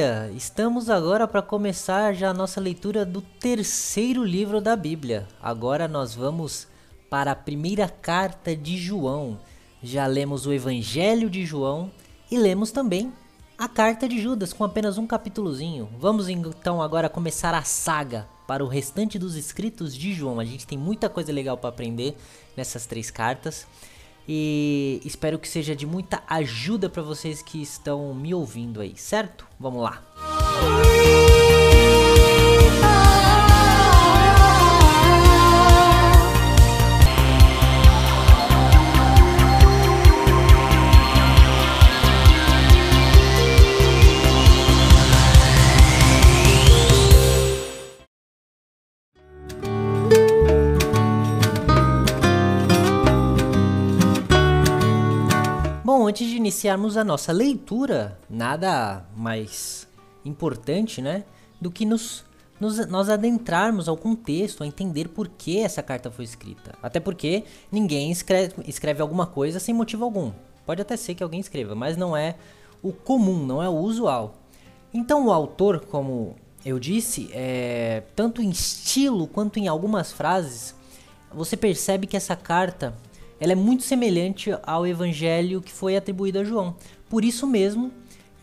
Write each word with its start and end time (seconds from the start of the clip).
diria? 0.00 0.30
Estamos 0.34 0.88
agora 0.88 1.28
para 1.28 1.42
começar 1.42 2.14
já 2.14 2.30
a 2.30 2.34
nossa 2.34 2.58
leitura 2.60 3.04
do 3.04 3.20
terceiro 3.20 4.24
livro 4.24 4.60
da 4.60 4.74
Bíblia. 4.74 5.28
Agora 5.42 5.86
nós 5.86 6.14
vamos 6.14 6.66
para 7.10 7.32
a 7.32 7.36
primeira 7.36 7.86
carta 7.88 8.56
de 8.56 8.78
João. 8.78 9.38
Já 9.82 10.06
lemos 10.06 10.46
o 10.46 10.52
Evangelho 10.52 11.28
de 11.28 11.44
João 11.44 11.90
e 12.30 12.38
lemos 12.38 12.70
também 12.70 13.12
a 13.58 13.68
carta 13.68 14.08
de 14.08 14.20
Judas 14.20 14.54
com 14.54 14.64
apenas 14.64 14.96
um 14.96 15.06
capítulozinho. 15.06 15.88
Vamos 15.98 16.28
então 16.28 16.80
agora 16.80 17.08
começar 17.10 17.54
a 17.54 17.62
saga 17.62 18.26
para 18.46 18.64
o 18.64 18.68
restante 18.68 19.18
dos 19.18 19.36
escritos 19.36 19.94
de 19.94 20.14
João. 20.14 20.40
A 20.40 20.44
gente 20.44 20.66
tem 20.66 20.78
muita 20.78 21.10
coisa 21.10 21.30
legal 21.30 21.58
para 21.58 21.68
aprender 21.68 22.16
nessas 22.56 22.86
três 22.86 23.10
cartas. 23.10 23.66
E 24.32 25.00
espero 25.04 25.40
que 25.40 25.48
seja 25.48 25.74
de 25.74 25.84
muita 25.84 26.22
ajuda 26.28 26.88
para 26.88 27.02
vocês 27.02 27.42
que 27.42 27.60
estão 27.60 28.14
me 28.14 28.32
ouvindo 28.32 28.80
aí, 28.80 28.94
certo? 28.96 29.44
Vamos 29.58 29.82
lá. 29.82 30.00
Bom, 30.14 31.19
antes 56.10 56.28
de 56.28 56.36
iniciarmos 56.36 56.96
a 56.96 57.04
nossa 57.04 57.30
leitura, 57.32 58.18
nada 58.28 59.04
mais 59.16 59.86
importante, 60.24 61.00
né, 61.00 61.22
do 61.60 61.70
que 61.70 61.86
nos, 61.86 62.24
nos- 62.58 62.84
nós 62.88 63.08
adentrarmos 63.08 63.88
ao 63.88 63.96
contexto, 63.96 64.64
a 64.64 64.66
entender 64.66 65.08
por 65.08 65.28
que 65.28 65.60
essa 65.60 65.80
carta 65.84 66.10
foi 66.10 66.24
escrita. 66.24 66.74
Até 66.82 66.98
porque 66.98 67.44
ninguém 67.70 68.10
escreve, 68.10 68.54
escreve 68.66 69.00
alguma 69.00 69.24
coisa 69.24 69.60
sem 69.60 69.72
motivo 69.72 70.04
algum. 70.04 70.32
Pode 70.66 70.82
até 70.82 70.96
ser 70.96 71.14
que 71.14 71.22
alguém 71.22 71.38
escreva, 71.38 71.76
mas 71.76 71.96
não 71.96 72.16
é 72.16 72.34
o 72.82 72.92
comum, 72.92 73.46
não 73.46 73.62
é 73.62 73.68
o 73.68 73.76
usual. 73.76 74.34
Então 74.92 75.26
o 75.28 75.32
autor, 75.32 75.78
como 75.78 76.34
eu 76.64 76.80
disse, 76.80 77.30
é, 77.32 78.02
tanto 78.16 78.42
em 78.42 78.50
estilo 78.50 79.28
quanto 79.28 79.60
em 79.60 79.68
algumas 79.68 80.10
frases, 80.10 80.74
você 81.32 81.56
percebe 81.56 82.08
que 82.08 82.16
essa 82.16 82.34
carta 82.34 82.94
ela 83.40 83.52
é 83.52 83.56
muito 83.56 83.82
semelhante 83.82 84.50
ao 84.62 84.86
evangelho 84.86 85.62
que 85.62 85.72
foi 85.72 85.96
atribuído 85.96 86.38
a 86.38 86.44
João. 86.44 86.76
Por 87.08 87.24
isso 87.24 87.46
mesmo 87.46 87.90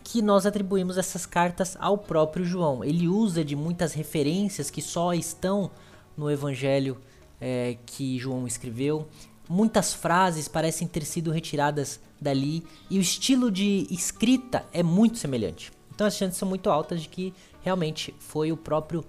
que 0.02 0.20
nós 0.20 0.44
atribuímos 0.44 0.98
essas 0.98 1.24
cartas 1.24 1.76
ao 1.78 1.96
próprio 1.96 2.44
João. 2.44 2.82
Ele 2.82 3.06
usa 3.06 3.44
de 3.44 3.54
muitas 3.54 3.92
referências 3.92 4.70
que 4.70 4.82
só 4.82 5.14
estão 5.14 5.70
no 6.16 6.28
evangelho 6.28 6.98
é, 7.40 7.76
que 7.86 8.18
João 8.18 8.46
escreveu. 8.46 9.06
Muitas 9.48 9.94
frases 9.94 10.48
parecem 10.48 10.88
ter 10.88 11.04
sido 11.04 11.30
retiradas 11.30 12.00
dali 12.20 12.64
e 12.90 12.98
o 12.98 13.00
estilo 13.00 13.50
de 13.50 13.86
escrita 13.90 14.66
é 14.72 14.82
muito 14.82 15.18
semelhante. 15.18 15.70
Então 15.94 16.06
as 16.06 16.16
chances 16.16 16.38
são 16.38 16.48
muito 16.48 16.68
altas 16.70 17.02
de 17.02 17.08
que 17.08 17.32
realmente 17.62 18.14
foi 18.18 18.50
o 18.50 18.56
próprio 18.56 19.04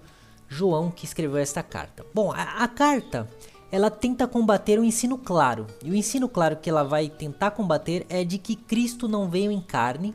João 0.48 0.90
que 0.90 1.04
escreveu 1.04 1.38
esta 1.38 1.62
carta. 1.62 2.04
Bom, 2.14 2.30
a, 2.30 2.42
a 2.62 2.68
carta 2.68 3.28
ela 3.72 3.90
tenta 3.90 4.26
combater 4.26 4.78
o 4.78 4.84
ensino 4.84 5.16
claro. 5.16 5.66
E 5.84 5.90
o 5.90 5.94
ensino 5.94 6.28
claro 6.28 6.56
que 6.56 6.68
ela 6.68 6.82
vai 6.82 7.08
tentar 7.08 7.52
combater 7.52 8.04
é 8.08 8.24
de 8.24 8.38
que 8.38 8.56
Cristo 8.56 9.06
não 9.06 9.28
veio 9.28 9.50
em 9.50 9.60
carne 9.60 10.14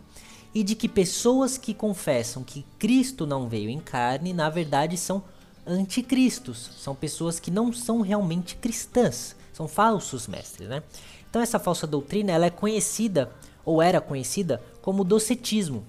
e 0.53 0.63
de 0.63 0.75
que 0.75 0.87
pessoas 0.87 1.57
que 1.57 1.73
confessam 1.73 2.43
que 2.43 2.65
Cristo 2.77 3.25
não 3.25 3.47
veio 3.47 3.69
em 3.69 3.79
carne, 3.79 4.33
na 4.33 4.49
verdade 4.49 4.97
são 4.97 5.23
anticristos, 5.65 6.69
são 6.77 6.93
pessoas 6.93 7.39
que 7.39 7.49
não 7.49 7.73
são 7.73 8.01
realmente 8.01 8.55
cristãs, 8.55 9.35
são 9.51 9.67
falsos 9.67 10.27
mestres, 10.27 10.69
né? 10.69 10.83
Então 11.29 11.41
essa 11.41 11.59
falsa 11.59 11.87
doutrina, 11.87 12.31
ela 12.31 12.45
é 12.45 12.49
conhecida 12.49 13.31
ou 13.65 13.81
era 13.81 13.99
conhecida 13.99 14.61
como 14.81 15.03
docetismo. 15.03 15.83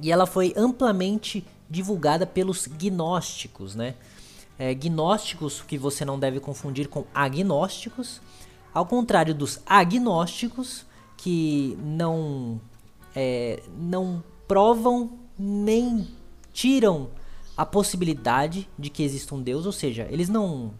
E 0.00 0.10
ela 0.10 0.26
foi 0.26 0.52
amplamente 0.56 1.44
divulgada 1.68 2.26
pelos 2.26 2.66
gnósticos, 2.66 3.74
né? 3.74 3.94
É, 4.64 4.72
gnósticos 4.74 5.60
que 5.60 5.76
você 5.76 6.04
não 6.04 6.16
deve 6.16 6.38
confundir 6.38 6.86
com 6.86 7.04
agnósticos, 7.12 8.20
ao 8.72 8.86
contrário 8.86 9.34
dos 9.34 9.58
agnósticos 9.66 10.86
que 11.16 11.76
não 11.82 12.60
é, 13.12 13.60
não 13.76 14.22
provam 14.46 15.18
nem 15.36 16.06
tiram 16.52 17.10
a 17.56 17.66
possibilidade 17.66 18.68
de 18.78 18.88
que 18.88 19.02
exista 19.02 19.34
um 19.34 19.42
Deus, 19.42 19.66
ou 19.66 19.72
seja, 19.72 20.06
eles 20.08 20.28
não 20.28 20.72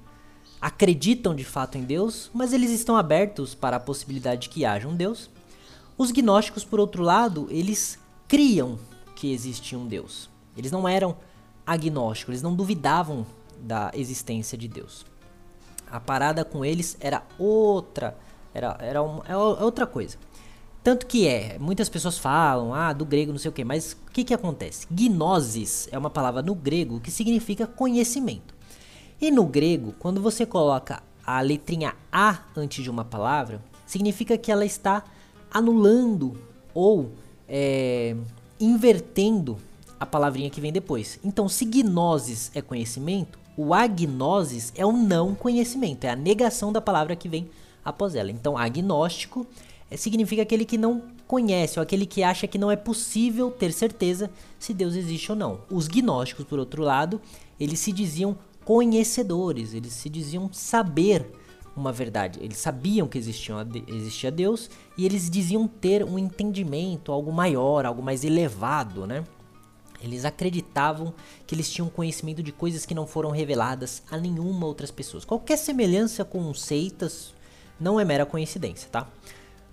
acreditam 0.60 1.34
de 1.34 1.44
fato 1.44 1.76
em 1.76 1.82
Deus, 1.82 2.30
mas 2.32 2.52
eles 2.52 2.70
estão 2.70 2.96
abertos 2.96 3.52
para 3.52 3.78
a 3.78 3.80
possibilidade 3.80 4.42
de 4.42 4.48
que 4.50 4.64
haja 4.64 4.86
um 4.86 4.94
Deus. 4.94 5.28
Os 5.98 6.12
gnósticos, 6.12 6.64
por 6.64 6.78
outro 6.78 7.02
lado, 7.02 7.48
eles 7.50 7.98
criam 8.28 8.78
que 9.16 9.32
existia 9.32 9.76
um 9.76 9.88
Deus. 9.88 10.30
Eles 10.56 10.70
não 10.70 10.86
eram 10.86 11.16
agnósticos, 11.66 12.34
eles 12.34 12.42
não 12.42 12.54
duvidavam 12.54 13.26
da 13.62 13.90
existência 13.94 14.58
de 14.58 14.68
Deus. 14.68 15.04
A 15.90 16.00
parada 16.00 16.44
com 16.44 16.64
eles 16.64 16.96
era 17.00 17.22
outra, 17.38 18.16
era, 18.52 18.76
era 18.80 19.02
um- 19.02 19.20
é 19.26 19.36
o- 19.36 19.56
é 19.60 19.64
outra 19.64 19.86
coisa. 19.86 20.16
Tanto 20.82 21.06
que 21.06 21.28
é, 21.28 21.58
muitas 21.60 21.88
pessoas 21.88 22.18
falam, 22.18 22.74
ah, 22.74 22.92
do 22.92 23.04
grego 23.04 23.30
não 23.30 23.38
sei 23.38 23.48
o 23.50 23.52
que, 23.52 23.64
mas 23.64 23.92
o 23.92 24.10
que 24.10 24.24
que 24.24 24.34
acontece? 24.34 24.86
Gnosis 24.90 25.88
é 25.92 25.96
uma 25.96 26.10
palavra 26.10 26.42
no 26.42 26.54
grego 26.56 26.98
que 26.98 27.10
significa 27.10 27.66
conhecimento. 27.66 28.52
E 29.20 29.30
no 29.30 29.44
grego, 29.46 29.94
quando 30.00 30.20
você 30.20 30.44
coloca 30.44 31.00
a 31.24 31.40
letrinha 31.40 31.94
A 32.10 32.40
antes 32.56 32.82
de 32.82 32.90
uma 32.90 33.04
palavra, 33.04 33.62
significa 33.86 34.36
que 34.36 34.50
ela 34.50 34.64
está 34.64 35.04
anulando 35.52 36.36
ou 36.74 37.12
é, 37.48 38.16
invertendo 38.58 39.58
a 40.00 40.06
palavrinha 40.06 40.50
que 40.50 40.60
vem 40.60 40.72
depois. 40.72 41.20
Então, 41.22 41.48
se 41.48 41.64
gnosis 41.64 42.50
é 42.54 42.60
conhecimento, 42.62 43.38
o 43.56 43.74
agnosis 43.74 44.72
é 44.76 44.84
o 44.84 44.92
não 44.92 45.34
conhecimento, 45.34 46.04
é 46.04 46.10
a 46.10 46.16
negação 46.16 46.72
da 46.72 46.80
palavra 46.80 47.16
que 47.16 47.28
vem 47.28 47.50
após 47.84 48.14
ela. 48.14 48.30
Então, 48.30 48.56
agnóstico 48.56 49.46
é, 49.90 49.96
significa 49.96 50.42
aquele 50.42 50.64
que 50.64 50.78
não 50.78 51.02
conhece, 51.26 51.78
ou 51.78 51.82
aquele 51.82 52.06
que 52.06 52.22
acha 52.22 52.46
que 52.46 52.58
não 52.58 52.70
é 52.70 52.76
possível 52.76 53.50
ter 53.50 53.72
certeza 53.72 54.30
se 54.58 54.72
Deus 54.72 54.94
existe 54.94 55.30
ou 55.32 55.36
não. 55.36 55.60
Os 55.70 55.88
gnósticos, 55.88 56.44
por 56.44 56.58
outro 56.58 56.82
lado, 56.82 57.20
eles 57.58 57.78
se 57.78 57.92
diziam 57.92 58.36
conhecedores, 58.64 59.74
eles 59.74 59.92
se 59.92 60.08
diziam 60.08 60.50
saber 60.52 61.30
uma 61.76 61.92
verdade. 61.92 62.38
Eles 62.42 62.58
sabiam 62.58 63.08
que 63.08 63.18
existia 63.18 64.30
Deus 64.30 64.70
e 64.96 65.06
eles 65.06 65.28
diziam 65.30 65.66
ter 65.66 66.04
um 66.04 66.18
entendimento, 66.18 67.12
algo 67.12 67.32
maior, 67.32 67.86
algo 67.86 68.02
mais 68.02 68.24
elevado, 68.24 69.06
né? 69.06 69.24
Eles 70.02 70.24
acreditavam 70.24 71.14
que 71.46 71.54
eles 71.54 71.70
tinham 71.70 71.88
conhecimento 71.88 72.42
de 72.42 72.52
coisas 72.52 72.84
que 72.84 72.94
não 72.94 73.06
foram 73.06 73.30
reveladas 73.30 74.02
a 74.10 74.16
nenhuma 74.16 74.66
outras 74.66 74.90
pessoas. 74.90 75.24
Qualquer 75.24 75.56
semelhança 75.56 76.24
com 76.24 76.52
seitas 76.52 77.32
não 77.78 77.98
é 78.00 78.04
mera 78.04 78.26
coincidência, 78.26 78.88
tá? 78.90 79.08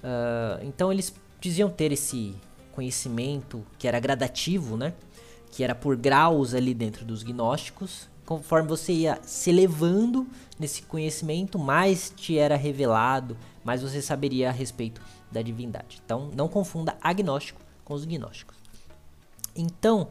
Ah, 0.03 0.59
então 0.61 0.91
eles 0.91 1.13
diziam 1.39 1.69
ter 1.69 1.91
esse 1.91 2.35
conhecimento 2.71 3.65
que 3.77 3.87
era 3.87 3.99
gradativo, 3.99 4.77
né? 4.77 4.93
Que 5.51 5.63
era 5.63 5.75
por 5.75 5.95
graus 5.95 6.53
ali 6.53 6.73
dentro 6.73 7.03
dos 7.05 7.23
gnósticos. 7.23 8.07
Conforme 8.25 8.69
você 8.69 8.93
ia 8.93 9.19
se 9.23 9.49
elevando 9.49 10.27
nesse 10.59 10.83
conhecimento, 10.83 11.57
mais 11.57 12.13
te 12.15 12.37
era 12.37 12.55
revelado, 12.55 13.35
mais 13.63 13.81
você 13.81 14.01
saberia 14.01 14.49
a 14.49 14.51
respeito 14.51 15.01
da 15.31 15.41
divindade. 15.41 15.99
Então 16.05 16.29
não 16.35 16.47
confunda 16.47 16.95
agnóstico 17.01 17.59
com 17.83 17.95
os 17.95 18.05
gnósticos. 18.05 18.58
Então, 19.55 20.09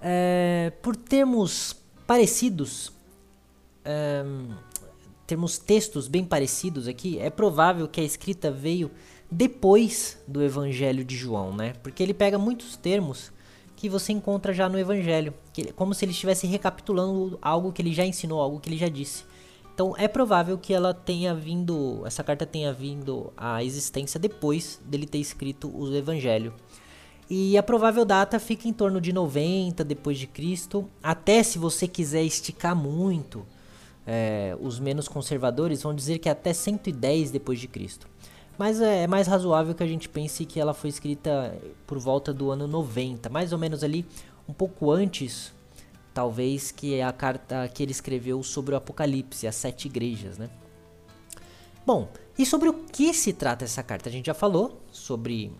é, 0.00 0.72
por 0.82 0.96
termos 0.96 1.76
parecidos, 2.06 2.92
é, 3.84 4.24
termos 5.26 5.58
textos 5.58 6.08
bem 6.08 6.24
parecidos 6.24 6.88
aqui, 6.88 7.18
é 7.18 7.30
provável 7.30 7.88
que 7.88 8.00
a 8.00 8.04
escrita 8.04 8.50
veio 8.50 8.90
depois 9.30 10.18
do 10.28 10.42
Evangelho 10.42 11.04
de 11.04 11.16
João, 11.16 11.54
né? 11.54 11.72
Porque 11.82 12.02
ele 12.02 12.12
pega 12.12 12.36
muitos 12.36 12.76
termos 12.76 13.32
que 13.74 13.88
você 13.88 14.12
encontra 14.12 14.52
já 14.52 14.68
no 14.68 14.78
Evangelho, 14.78 15.32
que, 15.52 15.72
como 15.72 15.94
se 15.94 16.04
ele 16.04 16.12
estivesse 16.12 16.46
recapitulando 16.46 17.38
algo 17.40 17.72
que 17.72 17.80
ele 17.80 17.92
já 17.92 18.04
ensinou, 18.04 18.40
algo 18.40 18.60
que 18.60 18.68
ele 18.68 18.76
já 18.76 18.88
disse. 18.88 19.24
Então 19.74 19.94
é 19.96 20.06
provável 20.06 20.58
que 20.58 20.74
ela 20.74 20.92
tenha 20.92 21.34
vindo, 21.34 22.02
essa 22.04 22.22
carta 22.22 22.44
tenha 22.44 22.72
vindo 22.72 23.32
à 23.36 23.64
existência 23.64 24.20
depois 24.20 24.80
dele 24.84 25.06
ter 25.06 25.18
escrito 25.18 25.68
o 25.74 25.94
Evangelho. 25.96 26.52
E 27.34 27.56
a 27.56 27.62
provável 27.62 28.04
data 28.04 28.38
fica 28.38 28.68
em 28.68 28.74
torno 28.74 29.00
de 29.00 29.10
90 29.10 29.82
depois 29.84 30.18
de 30.18 30.26
Cristo, 30.26 30.86
até 31.02 31.42
se 31.42 31.58
você 31.58 31.88
quiser 31.88 32.22
esticar 32.22 32.76
muito, 32.76 33.46
é, 34.06 34.54
os 34.60 34.78
menos 34.78 35.08
conservadores 35.08 35.82
vão 35.82 35.94
dizer 35.94 36.18
que 36.18 36.28
é 36.28 36.32
até 36.32 36.52
110 36.52 37.30
depois 37.30 37.58
de 37.58 37.66
Cristo. 37.66 38.06
Mas 38.58 38.82
é, 38.82 39.04
é, 39.04 39.06
mais 39.06 39.26
razoável 39.26 39.74
que 39.74 39.82
a 39.82 39.86
gente 39.86 40.10
pense 40.10 40.44
que 40.44 40.60
ela 40.60 40.74
foi 40.74 40.90
escrita 40.90 41.58
por 41.86 41.98
volta 41.98 42.34
do 42.34 42.50
ano 42.50 42.68
90, 42.68 43.30
mais 43.30 43.50
ou 43.50 43.58
menos 43.58 43.82
ali 43.82 44.04
um 44.46 44.52
pouco 44.52 44.90
antes, 44.90 45.54
talvez, 46.12 46.70
que 46.70 47.00
a 47.00 47.14
carta 47.14 47.66
que 47.66 47.82
ele 47.82 47.92
escreveu 47.92 48.42
sobre 48.42 48.74
o 48.74 48.76
Apocalipse, 48.76 49.46
as 49.46 49.56
sete 49.56 49.86
igrejas, 49.86 50.36
né? 50.36 50.50
Bom, 51.86 52.10
e 52.38 52.44
sobre 52.44 52.68
o 52.68 52.74
que 52.74 53.14
se 53.14 53.32
trata 53.32 53.64
essa 53.64 53.82
carta? 53.82 54.10
A 54.10 54.12
gente 54.12 54.26
já 54.26 54.34
falou 54.34 54.82
sobre 54.90 55.50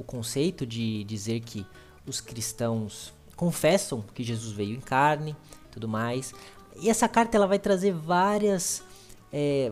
o 0.00 0.02
conceito 0.02 0.66
de 0.66 1.04
dizer 1.04 1.40
que 1.40 1.66
os 2.06 2.20
cristãos 2.20 3.12
confessam 3.36 4.02
que 4.14 4.22
Jesus 4.22 4.52
veio 4.52 4.74
em 4.74 4.80
carne, 4.80 5.36
tudo 5.70 5.86
mais. 5.86 6.32
E 6.80 6.88
essa 6.88 7.06
carta 7.06 7.36
ela 7.36 7.46
vai 7.46 7.58
trazer 7.58 7.92
várias, 7.92 8.82
é, 9.30 9.70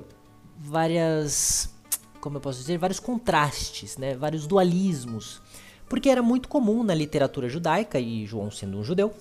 várias, 0.59 1.75
como 2.21 2.37
eu 2.37 2.41
posso 2.43 2.59
dizer, 2.59 2.77
vários 2.77 3.01
contrastes, 3.01 3.97
né? 3.97 4.15
Vários 4.15 4.47
dualismos, 4.47 5.41
porque 5.89 6.11
era 6.11 6.23
muito 6.23 6.47
comum 6.49 6.83
na 6.83 6.95
literatura 6.95 7.49
judaica 7.49 7.99
e 7.99 8.27
João 8.27 8.51
sendo 8.51 8.77
um 8.77 8.85
judeu, 8.85 9.13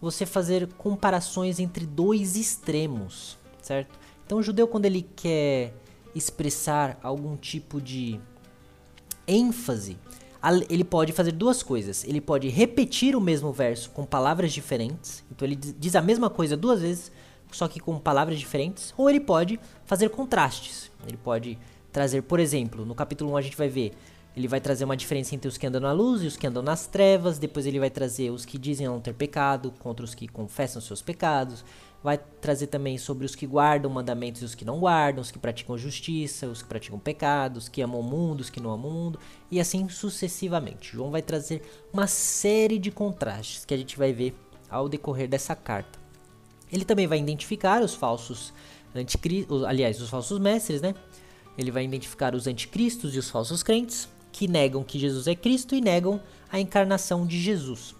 você 0.00 0.24
fazer 0.24 0.68
comparações 0.78 1.58
entre 1.58 1.84
dois 1.84 2.34
extremos, 2.34 3.38
certo? 3.60 3.98
Então 4.24 4.38
o 4.38 4.42
judeu 4.42 4.66
quando 4.66 4.86
ele 4.86 5.02
quer 5.14 5.74
expressar 6.14 6.98
algum 7.02 7.36
tipo 7.36 7.78
de 7.78 8.18
ênfase, 9.26 9.98
ele 10.68 10.84
pode 10.84 11.12
fazer 11.12 11.32
duas 11.32 11.62
coisas. 11.62 12.04
Ele 12.04 12.20
pode 12.20 12.48
repetir 12.48 13.16
o 13.16 13.20
mesmo 13.20 13.52
verso 13.52 13.90
com 13.90 14.04
palavras 14.04 14.52
diferentes. 14.52 15.24
Então 15.30 15.46
ele 15.46 15.56
diz 15.56 15.94
a 15.96 16.02
mesma 16.02 16.30
coisa 16.30 16.56
duas 16.56 16.80
vezes, 16.80 17.12
só 17.50 17.66
que 17.68 17.80
com 17.80 17.98
palavras 17.98 18.38
diferentes. 18.38 18.92
Ou 18.96 19.08
ele 19.08 19.20
pode 19.20 19.58
fazer 19.84 20.08
contrastes. 20.10 20.90
Ele 21.06 21.16
pode 21.16 21.58
trazer, 21.92 22.22
por 22.22 22.38
exemplo, 22.38 22.84
no 22.84 22.94
capítulo 22.94 23.32
1 23.32 23.36
a 23.36 23.42
gente 23.42 23.56
vai 23.56 23.68
ver. 23.68 23.92
Ele 24.36 24.46
vai 24.46 24.60
trazer 24.60 24.84
uma 24.84 24.96
diferença 24.96 25.34
entre 25.34 25.48
os 25.48 25.56
que 25.56 25.66
andam 25.66 25.80
na 25.80 25.92
luz 25.92 26.22
e 26.22 26.26
os 26.26 26.36
que 26.36 26.46
andam 26.46 26.62
nas 26.62 26.86
trevas. 26.86 27.38
Depois 27.38 27.64
ele 27.64 27.80
vai 27.80 27.88
trazer 27.88 28.30
os 28.30 28.44
que 28.44 28.58
dizem 28.58 28.86
não 28.86 29.00
ter 29.00 29.14
pecado 29.14 29.72
contra 29.78 30.04
os 30.04 30.14
que 30.14 30.28
confessam 30.28 30.82
seus 30.82 31.00
pecados 31.00 31.64
vai 32.02 32.18
trazer 32.18 32.68
também 32.68 32.98
sobre 32.98 33.26
os 33.26 33.34
que 33.34 33.46
guardam 33.46 33.90
mandamentos 33.90 34.42
e 34.42 34.44
os 34.44 34.54
que 34.54 34.64
não 34.64 34.78
guardam, 34.78 35.20
os 35.22 35.30
que 35.30 35.38
praticam 35.38 35.76
justiça, 35.76 36.46
os 36.46 36.62
que 36.62 36.68
praticam 36.68 36.98
pecados, 36.98 37.64
os 37.64 37.68
que 37.68 37.82
amam 37.82 38.00
o 38.00 38.02
mundo, 38.02 38.40
os 38.40 38.50
que 38.50 38.60
não 38.60 38.70
amam 38.70 38.90
o 38.90 38.94
mundo, 38.94 39.18
e 39.50 39.58
assim 39.58 39.88
sucessivamente. 39.88 40.92
João 40.92 41.10
vai 41.10 41.22
trazer 41.22 41.62
uma 41.92 42.06
série 42.06 42.78
de 42.78 42.90
contrastes 42.90 43.64
que 43.64 43.74
a 43.74 43.76
gente 43.76 43.98
vai 43.98 44.12
ver 44.12 44.34
ao 44.70 44.88
decorrer 44.88 45.28
dessa 45.28 45.56
carta. 45.56 45.98
Ele 46.72 46.84
também 46.84 47.06
vai 47.06 47.18
identificar 47.18 47.82
os 47.82 47.94
falsos 47.94 48.52
anticristos, 48.94 49.64
aliás, 49.64 50.00
os 50.00 50.08
falsos 50.08 50.38
mestres, 50.38 50.80
né? 50.80 50.94
Ele 51.56 51.70
vai 51.70 51.84
identificar 51.84 52.34
os 52.34 52.46
anticristos 52.46 53.14
e 53.14 53.18
os 53.18 53.30
falsos 53.30 53.62
crentes, 53.62 54.08
que 54.30 54.46
negam 54.46 54.84
que 54.84 54.98
Jesus 54.98 55.26
é 55.26 55.34
Cristo 55.34 55.74
e 55.74 55.80
negam 55.80 56.20
a 56.50 56.60
encarnação 56.60 57.26
de 57.26 57.40
Jesus. 57.40 57.94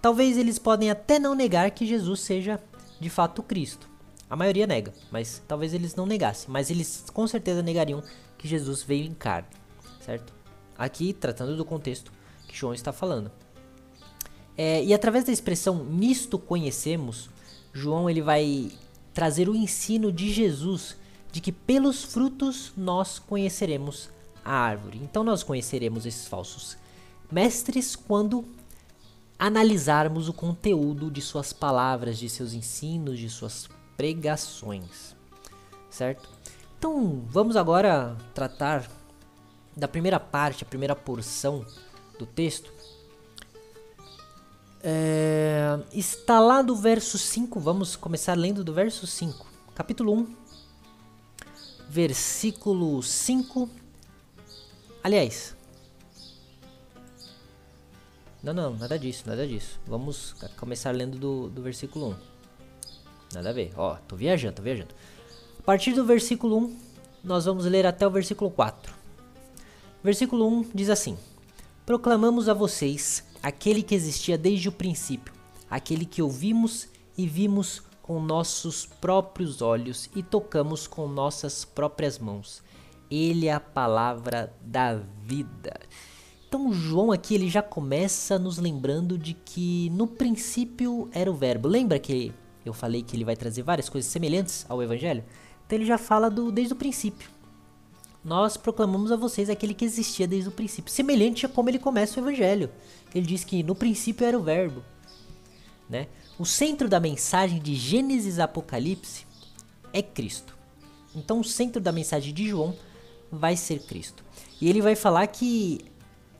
Talvez 0.00 0.36
eles 0.36 0.58
podem 0.58 0.90
até 0.90 1.18
não 1.18 1.34
negar 1.34 1.70
que 1.70 1.86
Jesus 1.86 2.20
seja 2.20 2.60
de 3.02 3.10
fato 3.10 3.42
Cristo. 3.42 3.90
A 4.30 4.36
maioria 4.36 4.66
nega, 4.66 4.94
mas 5.10 5.42
talvez 5.46 5.74
eles 5.74 5.94
não 5.94 6.06
negassem, 6.06 6.48
mas 6.48 6.70
eles 6.70 7.04
com 7.12 7.26
certeza 7.26 7.62
negariam 7.62 8.02
que 8.38 8.48
Jesus 8.48 8.82
veio 8.82 9.04
em 9.04 9.12
carne, 9.12 9.48
certo? 10.00 10.32
Aqui 10.78 11.12
tratando 11.12 11.54
do 11.54 11.64
contexto 11.64 12.10
que 12.48 12.56
João 12.56 12.72
está 12.72 12.92
falando. 12.92 13.30
É, 14.56 14.82
e 14.82 14.94
através 14.94 15.24
da 15.24 15.32
expressão 15.32 15.84
nisto 15.84 16.38
conhecemos, 16.38 17.28
João 17.74 18.08
ele 18.08 18.22
vai 18.22 18.70
trazer 19.12 19.48
o 19.48 19.54
ensino 19.54 20.10
de 20.10 20.32
Jesus 20.32 20.96
de 21.30 21.40
que 21.40 21.52
pelos 21.52 22.02
frutos 22.02 22.72
nós 22.76 23.18
conheceremos 23.18 24.08
a 24.44 24.54
árvore. 24.54 25.00
Então 25.02 25.22
nós 25.24 25.42
conheceremos 25.42 26.06
esses 26.06 26.26
falsos 26.26 26.76
mestres 27.30 27.96
quando 27.96 28.44
analisarmos 29.38 30.28
o 30.28 30.32
conteúdo 30.32 31.10
de 31.10 31.20
suas 31.20 31.52
palavras, 31.52 32.18
de 32.18 32.28
seus 32.28 32.52
ensinos, 32.52 33.18
de 33.18 33.28
suas 33.28 33.68
pregações, 33.96 35.16
certo? 35.90 36.28
Então 36.78 37.24
vamos 37.28 37.56
agora 37.56 38.16
tratar 38.34 38.88
da 39.76 39.88
primeira 39.88 40.20
parte, 40.20 40.64
a 40.64 40.66
primeira 40.66 40.94
porção 40.94 41.64
do 42.18 42.26
texto. 42.26 42.72
É, 44.82 45.78
está 45.92 46.40
lá 46.40 46.60
do 46.60 46.74
verso 46.74 47.16
5, 47.16 47.60
vamos 47.60 47.94
começar 47.94 48.36
lendo 48.36 48.64
do 48.64 48.74
verso 48.74 49.06
5, 49.06 49.46
capítulo 49.74 50.12
1, 50.12 50.36
versículo 51.88 53.02
5. 53.02 53.70
Aliás, 55.04 55.54
não, 58.42 58.52
não, 58.52 58.76
nada 58.76 58.98
disso, 58.98 59.22
nada 59.26 59.46
disso. 59.46 59.80
Vamos 59.86 60.34
começar 60.56 60.90
lendo 60.90 61.16
do, 61.16 61.48
do 61.48 61.62
versículo 61.62 62.10
1. 62.10 62.14
Nada 63.34 63.50
a 63.50 63.52
ver. 63.52 63.72
Ó, 63.76 63.94
tô 64.08 64.16
viajando, 64.16 64.56
tô 64.56 64.62
viajando. 64.62 64.94
A 65.58 65.62
partir 65.62 65.92
do 65.92 66.04
versículo 66.04 66.58
1, 66.58 66.76
nós 67.22 67.44
vamos 67.44 67.64
ler 67.66 67.86
até 67.86 68.04
o 68.06 68.10
versículo 68.10 68.50
4. 68.50 68.92
Versículo 70.02 70.48
1 70.48 70.70
diz 70.74 70.90
assim: 70.90 71.16
Proclamamos 71.86 72.48
a 72.48 72.54
vocês 72.54 73.24
aquele 73.40 73.82
que 73.82 73.94
existia 73.94 74.36
desde 74.36 74.68
o 74.68 74.72
princípio, 74.72 75.32
aquele 75.70 76.04
que 76.04 76.20
ouvimos 76.20 76.88
e 77.16 77.28
vimos 77.28 77.82
com 78.02 78.20
nossos 78.20 78.84
próprios 78.84 79.62
olhos 79.62 80.10
e 80.16 80.22
tocamos 80.22 80.88
com 80.88 81.06
nossas 81.06 81.64
próprias 81.64 82.18
mãos. 82.18 82.60
Ele 83.08 83.46
é 83.46 83.52
a 83.52 83.60
palavra 83.60 84.52
da 84.60 84.94
vida. 84.94 85.78
Então 86.52 86.70
João 86.70 87.10
aqui 87.10 87.34
ele 87.34 87.48
já 87.48 87.62
começa 87.62 88.38
nos 88.38 88.58
lembrando 88.58 89.16
de 89.16 89.32
que 89.32 89.88
no 89.88 90.06
princípio 90.06 91.08
era 91.10 91.30
o 91.30 91.34
verbo. 91.34 91.66
Lembra 91.66 91.98
que 91.98 92.30
eu 92.62 92.74
falei 92.74 93.02
que 93.02 93.16
ele 93.16 93.24
vai 93.24 93.34
trazer 93.34 93.62
várias 93.62 93.88
coisas 93.88 94.12
semelhantes 94.12 94.66
ao 94.68 94.82
evangelho? 94.82 95.24
Então 95.64 95.78
ele 95.78 95.86
já 95.86 95.96
fala 95.96 96.28
do 96.28 96.52
desde 96.52 96.74
o 96.74 96.76
princípio. 96.76 97.30
Nós 98.22 98.58
proclamamos 98.58 99.10
a 99.10 99.16
vocês 99.16 99.48
aquele 99.48 99.72
que 99.72 99.86
existia 99.86 100.26
desde 100.26 100.50
o 100.50 100.52
princípio, 100.52 100.92
semelhante 100.92 101.46
a 101.46 101.48
como 101.48 101.70
ele 101.70 101.78
começa 101.78 102.20
o 102.20 102.22
evangelho. 102.22 102.68
Ele 103.14 103.24
diz 103.24 103.44
que 103.44 103.62
no 103.62 103.74
princípio 103.74 104.26
era 104.26 104.38
o 104.38 104.42
verbo, 104.42 104.84
né? 105.88 106.06
O 106.38 106.44
centro 106.44 106.86
da 106.86 107.00
mensagem 107.00 107.62
de 107.62 107.74
Gênesis 107.74 108.38
Apocalipse 108.38 109.26
é 109.90 110.02
Cristo. 110.02 110.54
Então 111.16 111.40
o 111.40 111.44
centro 111.44 111.80
da 111.80 111.92
mensagem 111.92 112.34
de 112.34 112.46
João 112.46 112.76
vai 113.30 113.56
ser 113.56 113.78
Cristo. 113.84 114.22
E 114.60 114.68
ele 114.68 114.82
vai 114.82 114.94
falar 114.94 115.26
que 115.28 115.90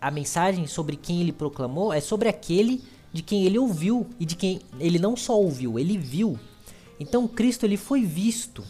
a 0.02 0.11
mensagem 0.11 0.66
sobre 0.66 0.97
quem 0.97 1.21
ele 1.21 1.32
proclamou 1.32 1.92
é 1.92 2.00
sobre 2.00 2.28
aquele 2.28 2.82
de 3.12 3.23
quem 3.23 3.44
ele 3.44 3.59
ouviu 3.59 4.06
e 4.18 4.26
de 4.26 4.35
quem 4.35 4.61
ele 4.80 4.99
não 4.99 5.16
só 5.16 5.38
ouviu, 5.38 5.78
ele 5.78 5.97
viu. 5.97 6.37
Então 6.99 7.28
Cristo 7.28 7.64
ele 7.64 7.76
foi 7.76 8.04
visto. 8.04 8.64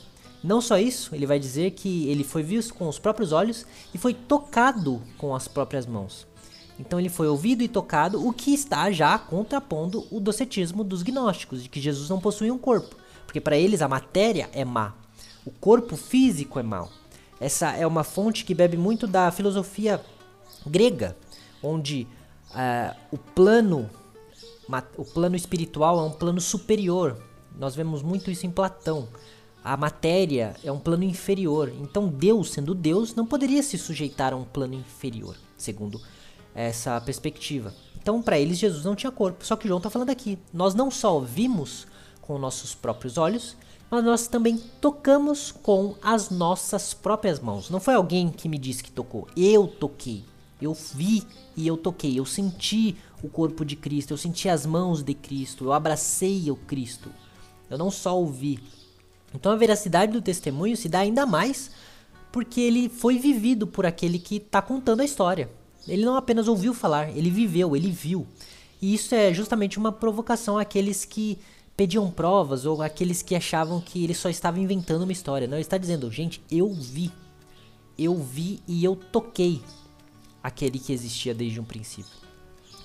Não 0.44 0.60
só 0.60 0.76
isso, 0.76 1.14
ele 1.14 1.24
vai 1.24 1.38
dizer 1.38 1.70
que 1.70 2.06
ele 2.08 2.22
foi 2.22 2.42
visto 2.42 2.74
com 2.74 2.86
os 2.86 2.98
próprios 2.98 3.32
olhos 3.32 3.64
e 3.94 3.98
foi 3.98 4.12
tocado 4.12 5.00
com 5.16 5.34
as 5.34 5.48
próprias 5.48 5.86
mãos. 5.86 6.26
Então 6.78 6.98
ele 6.98 7.08
foi 7.08 7.28
ouvido 7.28 7.62
e 7.62 7.68
tocado, 7.68 8.26
o 8.26 8.32
que 8.32 8.52
está 8.52 8.90
já 8.90 9.18
contrapondo 9.18 10.06
o 10.10 10.18
docetismo 10.18 10.82
dos 10.82 11.02
gnósticos, 11.02 11.62
de 11.62 11.68
que 11.68 11.80
Jesus 11.80 12.10
não 12.10 12.20
possuía 12.20 12.52
um 12.52 12.58
corpo, 12.58 12.96
porque 13.24 13.40
para 13.40 13.56
eles 13.56 13.80
a 13.80 13.88
matéria 13.88 14.50
é 14.52 14.64
má, 14.64 14.94
o 15.46 15.50
corpo 15.50 15.96
físico 15.96 16.58
é 16.58 16.62
mau. 16.62 16.90
Essa 17.38 17.70
é 17.72 17.86
uma 17.86 18.04
fonte 18.04 18.44
que 18.44 18.54
bebe 18.54 18.76
muito 18.76 19.06
da 19.06 19.30
filosofia 19.30 20.00
grega, 20.66 21.16
onde 21.62 22.06
uh, 22.50 22.96
o 23.10 23.18
plano 23.18 23.88
o 24.96 25.04
plano 25.04 25.36
espiritual 25.36 25.98
é 25.98 26.02
um 26.02 26.12
plano 26.12 26.40
superior. 26.40 27.20
Nós 27.58 27.74
vemos 27.74 28.02
muito 28.02 28.30
isso 28.30 28.46
em 28.46 28.50
Platão. 28.50 29.08
A 29.62 29.76
matéria 29.76 30.56
é 30.64 30.72
um 30.72 30.78
plano 30.78 31.04
inferior. 31.04 31.70
Então 31.80 32.08
Deus, 32.08 32.52
sendo 32.52 32.74
Deus, 32.74 33.14
não 33.14 33.26
poderia 33.26 33.62
se 33.62 33.76
sujeitar 33.76 34.32
a 34.32 34.36
um 34.36 34.44
plano 34.44 34.74
inferior, 34.74 35.36
segundo 35.58 36.00
essa 36.54 37.00
perspectiva. 37.00 37.74
Então, 38.00 38.20
para 38.20 38.38
eles, 38.38 38.58
Jesus 38.58 38.84
não 38.84 38.96
tinha 38.96 39.12
corpo. 39.12 39.44
Só 39.44 39.56
que 39.56 39.68
João 39.68 39.78
está 39.78 39.88
falando 39.88 40.10
aqui. 40.10 40.38
Nós 40.52 40.74
não 40.74 40.90
só 40.90 41.20
vimos 41.20 41.86
com 42.20 42.38
nossos 42.38 42.74
próprios 42.74 43.16
olhos, 43.16 43.56
mas 43.90 44.04
nós 44.04 44.26
também 44.26 44.56
tocamos 44.80 45.52
com 45.52 45.94
as 46.02 46.30
nossas 46.30 46.92
próprias 46.94 47.38
mãos. 47.38 47.70
Não 47.70 47.78
foi 47.78 47.94
alguém 47.94 48.30
que 48.30 48.48
me 48.48 48.58
disse 48.58 48.82
que 48.82 48.90
tocou, 48.90 49.28
eu 49.36 49.66
toquei. 49.66 50.24
Eu 50.62 50.74
vi 50.74 51.22
e 51.56 51.66
eu 51.66 51.76
toquei, 51.76 52.18
eu 52.18 52.24
senti 52.24 52.96
o 53.22 53.28
corpo 53.28 53.64
de 53.64 53.76
Cristo, 53.76 54.12
eu 54.12 54.16
senti 54.16 54.48
as 54.48 54.64
mãos 54.64 55.02
de 55.02 55.14
Cristo, 55.14 55.64
eu 55.64 55.72
abracei 55.72 56.50
o 56.50 56.56
Cristo. 56.56 57.10
Eu 57.68 57.78
não 57.78 57.90
só 57.90 58.18
ouvi. 58.18 58.58
Então 59.34 59.52
a 59.52 59.56
veracidade 59.56 60.12
do 60.12 60.22
testemunho 60.22 60.76
se 60.76 60.88
dá 60.88 61.00
ainda 61.00 61.24
mais 61.24 61.70
porque 62.30 62.60
ele 62.60 62.88
foi 62.88 63.18
vivido 63.18 63.66
por 63.66 63.84
aquele 63.84 64.18
que 64.18 64.36
está 64.36 64.62
contando 64.62 65.00
a 65.00 65.04
história. 65.04 65.50
Ele 65.86 66.04
não 66.04 66.16
apenas 66.16 66.48
ouviu 66.48 66.72
falar, 66.72 67.10
ele 67.16 67.30
viveu, 67.30 67.76
ele 67.76 67.90
viu. 67.90 68.26
E 68.80 68.94
isso 68.94 69.14
é 69.14 69.32
justamente 69.32 69.78
uma 69.78 69.92
provocação 69.92 70.58
àqueles 70.58 71.04
que 71.04 71.38
pediam 71.76 72.10
provas 72.10 72.64
ou 72.64 72.82
aqueles 72.82 73.22
que 73.22 73.34
achavam 73.34 73.80
que 73.80 74.02
ele 74.02 74.14
só 74.14 74.28
estava 74.28 74.58
inventando 74.58 75.02
uma 75.02 75.12
história. 75.12 75.46
Não, 75.46 75.56
ele 75.56 75.62
está 75.62 75.78
dizendo, 75.78 76.10
gente, 76.10 76.42
eu 76.50 76.72
vi. 76.72 77.10
Eu 77.98 78.16
vi 78.16 78.60
e 78.66 78.84
eu 78.84 78.96
toquei 78.96 79.60
aquele 80.42 80.78
que 80.78 80.92
existia 80.92 81.34
desde 81.34 81.60
um 81.60 81.64
princípio. 81.64 82.12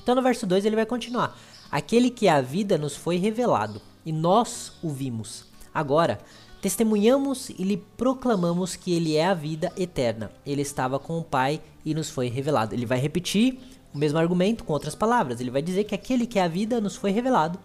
Então 0.04 0.16
no 0.16 0.22
verso 0.22 0.46
2 0.46 0.66
ele 0.66 0.76
vai 0.76 0.86
continuar. 0.86 1.38
Aquele 1.70 2.10
que 2.10 2.28
é 2.28 2.32
a 2.32 2.42
vida 2.42 2.78
nos 2.78 2.96
foi 2.96 3.18
revelado, 3.18 3.82
e 4.06 4.12
nós 4.12 4.72
o 4.82 4.90
vimos. 4.90 5.46
Agora, 5.74 6.20
testemunhamos 6.62 7.50
e 7.50 7.64
lhe 7.64 7.78
proclamamos 7.98 8.76
que 8.76 8.94
ele 8.94 9.16
é 9.16 9.26
a 9.26 9.34
vida 9.34 9.72
eterna. 9.76 10.32
Ele 10.46 10.62
estava 10.62 10.98
com 10.98 11.18
o 11.18 11.24
Pai 11.24 11.62
e 11.84 11.94
nos 11.94 12.10
foi 12.10 12.30
revelado. 12.30 12.74
Ele 12.74 12.86
vai 12.86 13.00
repetir 13.00 13.60
o 13.94 13.98
mesmo 13.98 14.18
argumento 14.18 14.64
com 14.64 14.72
outras 14.72 14.96
palavras. 14.96 15.42
Ele 15.42 15.52
vai 15.52 15.62
dizer 15.62 15.84
que 15.84 15.94
aquele 15.94 16.26
que 16.26 16.40
é 16.40 16.44
a 16.44 16.48
vida 16.48 16.80
nos 16.80 16.96
foi 16.96 17.12
revelado. 17.12 17.60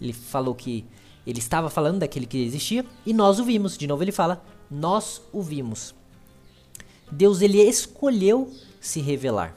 Ele 0.00 0.12
falou 0.12 0.54
que 0.54 0.84
ele 1.26 1.38
estava 1.38 1.70
falando 1.70 2.00
daquele 2.00 2.26
que 2.26 2.42
existia 2.42 2.84
e 3.06 3.12
nós 3.12 3.38
o 3.38 3.44
vimos. 3.44 3.78
De 3.78 3.86
novo 3.86 4.02
ele 4.02 4.12
fala: 4.12 4.44
nós 4.70 5.22
o 5.32 5.40
vimos. 5.40 5.94
Deus 7.10 7.40
ele 7.40 7.62
escolheu 7.62 8.52
se 8.84 9.00
revelar. 9.00 9.56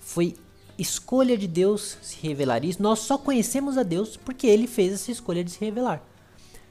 Foi 0.00 0.34
escolha 0.78 1.36
de 1.36 1.46
Deus 1.46 1.98
se 2.00 2.16
revelar. 2.26 2.64
E 2.64 2.74
nós 2.80 3.00
só 3.00 3.18
conhecemos 3.18 3.76
a 3.76 3.82
Deus 3.82 4.16
porque 4.16 4.46
ele 4.46 4.66
fez 4.66 4.94
essa 4.94 5.12
escolha 5.12 5.44
de 5.44 5.50
se 5.50 5.60
revelar. 5.60 6.02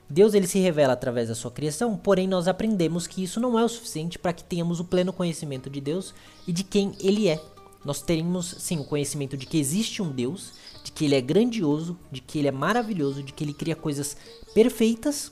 Deus 0.10 0.34
ele 0.34 0.48
se 0.48 0.60
revela 0.60 0.94
através 0.94 1.30
da 1.30 1.36
sua 1.36 1.52
criação, 1.52 1.96
porém 1.98 2.28
nós 2.28 2.48
aprendemos 2.48 3.08
que 3.08 3.24
isso 3.24 3.40
não 3.40 3.58
é 3.58 3.64
o 3.64 3.70
suficiente 3.70 4.20
para 4.20 4.34
que 4.34 4.44
tenhamos 4.44 4.80
o 4.80 4.86
pleno 4.86 5.14
conhecimento 5.14 5.70
de 5.70 5.80
Deus 5.80 6.14
e 6.48 6.52
de 6.52 6.64
quem 6.64 6.94
ele 7.00 7.28
é. 7.28 7.42
Nós 7.84 8.02
teremos 8.02 8.56
sim 8.60 8.80
o 8.80 8.84
conhecimento 8.84 9.38
de 9.38 9.46
que 9.46 9.60
existe 9.60 10.02
um 10.02 10.12
Deus, 10.12 10.54
de 10.84 10.92
que 10.92 11.06
ele 11.06 11.16
é 11.16 11.22
grandioso, 11.22 11.98
de 12.12 12.22
que 12.22 12.40
ele 12.40 12.48
é 12.48 12.52
maravilhoso, 12.52 13.24
de 13.24 13.32
que 13.32 13.44
ele 13.44 13.54
cria 13.54 13.76
coisas 13.76 14.18
perfeitas, 14.54 15.32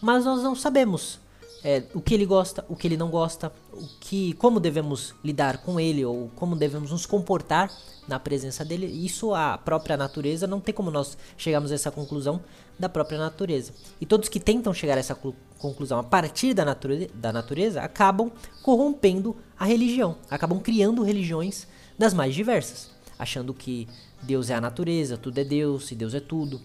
mas 0.00 0.24
nós 0.24 0.42
não 0.42 0.54
sabemos 0.56 1.20
é, 1.62 1.82
o 1.94 2.00
que 2.00 2.14
ele 2.14 2.26
gosta, 2.26 2.64
o 2.68 2.76
que 2.76 2.86
ele 2.86 2.96
não 2.96 3.10
gosta, 3.10 3.52
o 3.72 3.86
que, 4.00 4.32
como 4.34 4.58
devemos 4.58 5.14
lidar 5.22 5.58
com 5.58 5.78
ele 5.78 6.04
ou 6.04 6.30
como 6.34 6.56
devemos 6.56 6.90
nos 6.90 7.06
comportar 7.06 7.70
na 8.08 8.18
presença 8.18 8.64
dele. 8.64 8.86
Isso 8.86 9.34
a 9.34 9.58
própria 9.58 9.96
natureza 9.96 10.46
não 10.46 10.60
tem 10.60 10.74
como 10.74 10.90
nós 10.90 11.16
chegarmos 11.36 11.70
a 11.70 11.74
essa 11.74 11.90
conclusão 11.90 12.40
da 12.78 12.88
própria 12.88 13.18
natureza. 13.18 13.72
E 14.00 14.06
todos 14.06 14.28
que 14.28 14.40
tentam 14.40 14.72
chegar 14.72 14.96
a 14.96 15.00
essa 15.00 15.14
conclusão 15.58 15.98
a 15.98 16.02
partir 16.02 16.54
da 16.54 16.64
natureza, 16.64 17.08
da 17.14 17.32
natureza 17.32 17.82
acabam 17.82 18.32
corrompendo 18.62 19.36
a 19.58 19.64
religião, 19.64 20.16
acabam 20.30 20.58
criando 20.58 21.02
religiões 21.02 21.66
das 21.98 22.14
mais 22.14 22.34
diversas, 22.34 22.90
achando 23.18 23.52
que 23.52 23.86
Deus 24.22 24.48
é 24.50 24.54
a 24.54 24.60
natureza, 24.60 25.18
tudo 25.18 25.38
é 25.38 25.44
Deus, 25.44 25.90
e 25.90 25.94
Deus 25.94 26.14
é 26.14 26.20
tudo. 26.20 26.60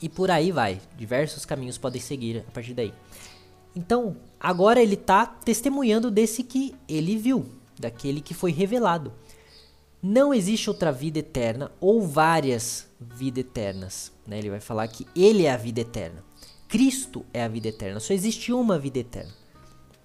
E 0.00 0.08
por 0.08 0.30
aí 0.30 0.50
vai. 0.50 0.80
Diversos 0.98 1.44
caminhos 1.44 1.78
podem 1.78 2.00
seguir 2.00 2.44
a 2.48 2.50
partir 2.50 2.74
daí. 2.74 2.92
Então, 3.74 4.16
agora 4.38 4.82
ele 4.82 4.94
está 4.94 5.24
testemunhando 5.26 6.10
desse 6.10 6.42
que 6.42 6.74
ele 6.88 7.16
viu, 7.16 7.46
daquele 7.78 8.20
que 8.20 8.34
foi 8.34 8.52
revelado. 8.52 9.12
Não 10.02 10.34
existe 10.34 10.68
outra 10.68 10.90
vida 10.90 11.20
eterna 11.20 11.70
ou 11.80 12.02
várias 12.02 12.88
vidas 13.00 13.44
eternas. 13.44 14.12
Né? 14.26 14.38
Ele 14.38 14.50
vai 14.50 14.60
falar 14.60 14.88
que 14.88 15.06
ele 15.14 15.44
é 15.44 15.52
a 15.52 15.56
vida 15.56 15.80
eterna. 15.80 16.24
Cristo 16.68 17.24
é 17.32 17.44
a 17.44 17.48
vida 17.48 17.68
eterna. 17.68 18.00
Só 18.00 18.12
existe 18.12 18.52
uma 18.52 18.78
vida 18.78 18.98
eterna. 18.98 19.32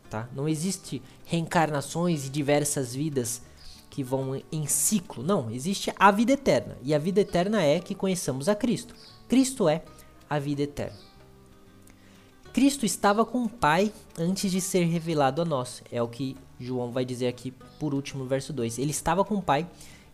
Tá? 0.10 0.30
Não 0.36 0.48
existe 0.48 1.02
reencarnações 1.26 2.26
e 2.26 2.30
diversas 2.30 2.94
vidas 2.94 3.42
que 3.90 4.04
vão 4.04 4.40
em 4.52 4.68
ciclo. 4.68 5.24
Não, 5.24 5.50
existe 5.50 5.92
a 5.98 6.12
vida 6.12 6.34
eterna. 6.34 6.78
E 6.84 6.94
a 6.94 7.00
vida 7.00 7.22
eterna 7.22 7.64
é 7.64 7.80
que 7.80 7.96
conheçamos 7.96 8.48
a 8.48 8.54
Cristo. 8.54 8.94
Cristo 9.28 9.68
é 9.68 9.84
a 10.30 10.38
vida 10.38 10.62
eterna. 10.62 11.07
Cristo 12.58 12.88
estava 12.88 13.24
com 13.24 13.44
o 13.44 13.50
Pai 13.50 13.94
antes 14.18 14.50
de 14.50 14.60
ser 14.60 14.84
revelado 14.86 15.44
a 15.44 15.46
nós. 15.46 15.84
É 15.92 16.02
o 16.02 16.08
que 16.08 16.36
João 16.60 16.90
vai 16.90 17.06
dizer 17.06 17.28
aqui 17.28 17.54
por 17.80 17.94
último, 17.94 18.24
no 18.24 18.28
verso 18.28 18.52
2. 18.52 18.80
Ele 18.80 18.90
estava 18.90 19.24
com 19.24 19.36
o 19.36 19.42
Pai 19.44 19.68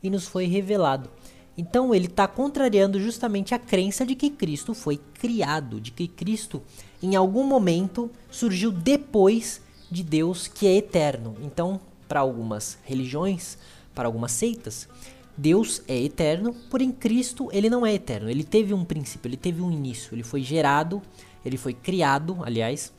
e 0.03 0.09
nos 0.09 0.27
foi 0.27 0.45
revelado. 0.45 1.09
Então 1.57 1.95
ele 1.95 2.07
está 2.07 2.27
contrariando 2.27 2.99
justamente 2.99 3.55
a 3.55 3.59
crença 3.59 4.05
de 4.05 4.13
que 4.13 4.29
Cristo 4.29 4.73
foi 4.73 4.99
criado, 5.13 5.79
de 5.79 5.91
que 5.91 6.05
Cristo 6.05 6.61
em 7.01 7.15
algum 7.15 7.45
momento 7.45 8.11
surgiu 8.29 8.73
depois 8.73 9.61
de 9.89 10.03
Deus 10.03 10.45
que 10.45 10.67
é 10.67 10.75
eterno. 10.75 11.37
Então, 11.41 11.79
para 12.09 12.19
algumas 12.19 12.77
religiões, 12.83 13.57
para 13.95 14.09
algumas 14.09 14.33
seitas, 14.33 14.89
Deus 15.37 15.81
é 15.87 15.97
eterno, 15.97 16.53
porém 16.69 16.91
Cristo 16.91 17.47
ele 17.53 17.69
não 17.69 17.85
é 17.85 17.93
eterno. 17.93 18.29
Ele 18.29 18.43
teve 18.43 18.73
um 18.73 18.83
princípio, 18.83 19.29
ele 19.29 19.37
teve 19.37 19.61
um 19.61 19.71
início, 19.71 20.13
ele 20.13 20.23
foi 20.23 20.41
gerado 20.41 21.01
ele 21.45 21.57
foi 21.57 21.73
criado, 21.73 22.39
aliás. 22.43 22.93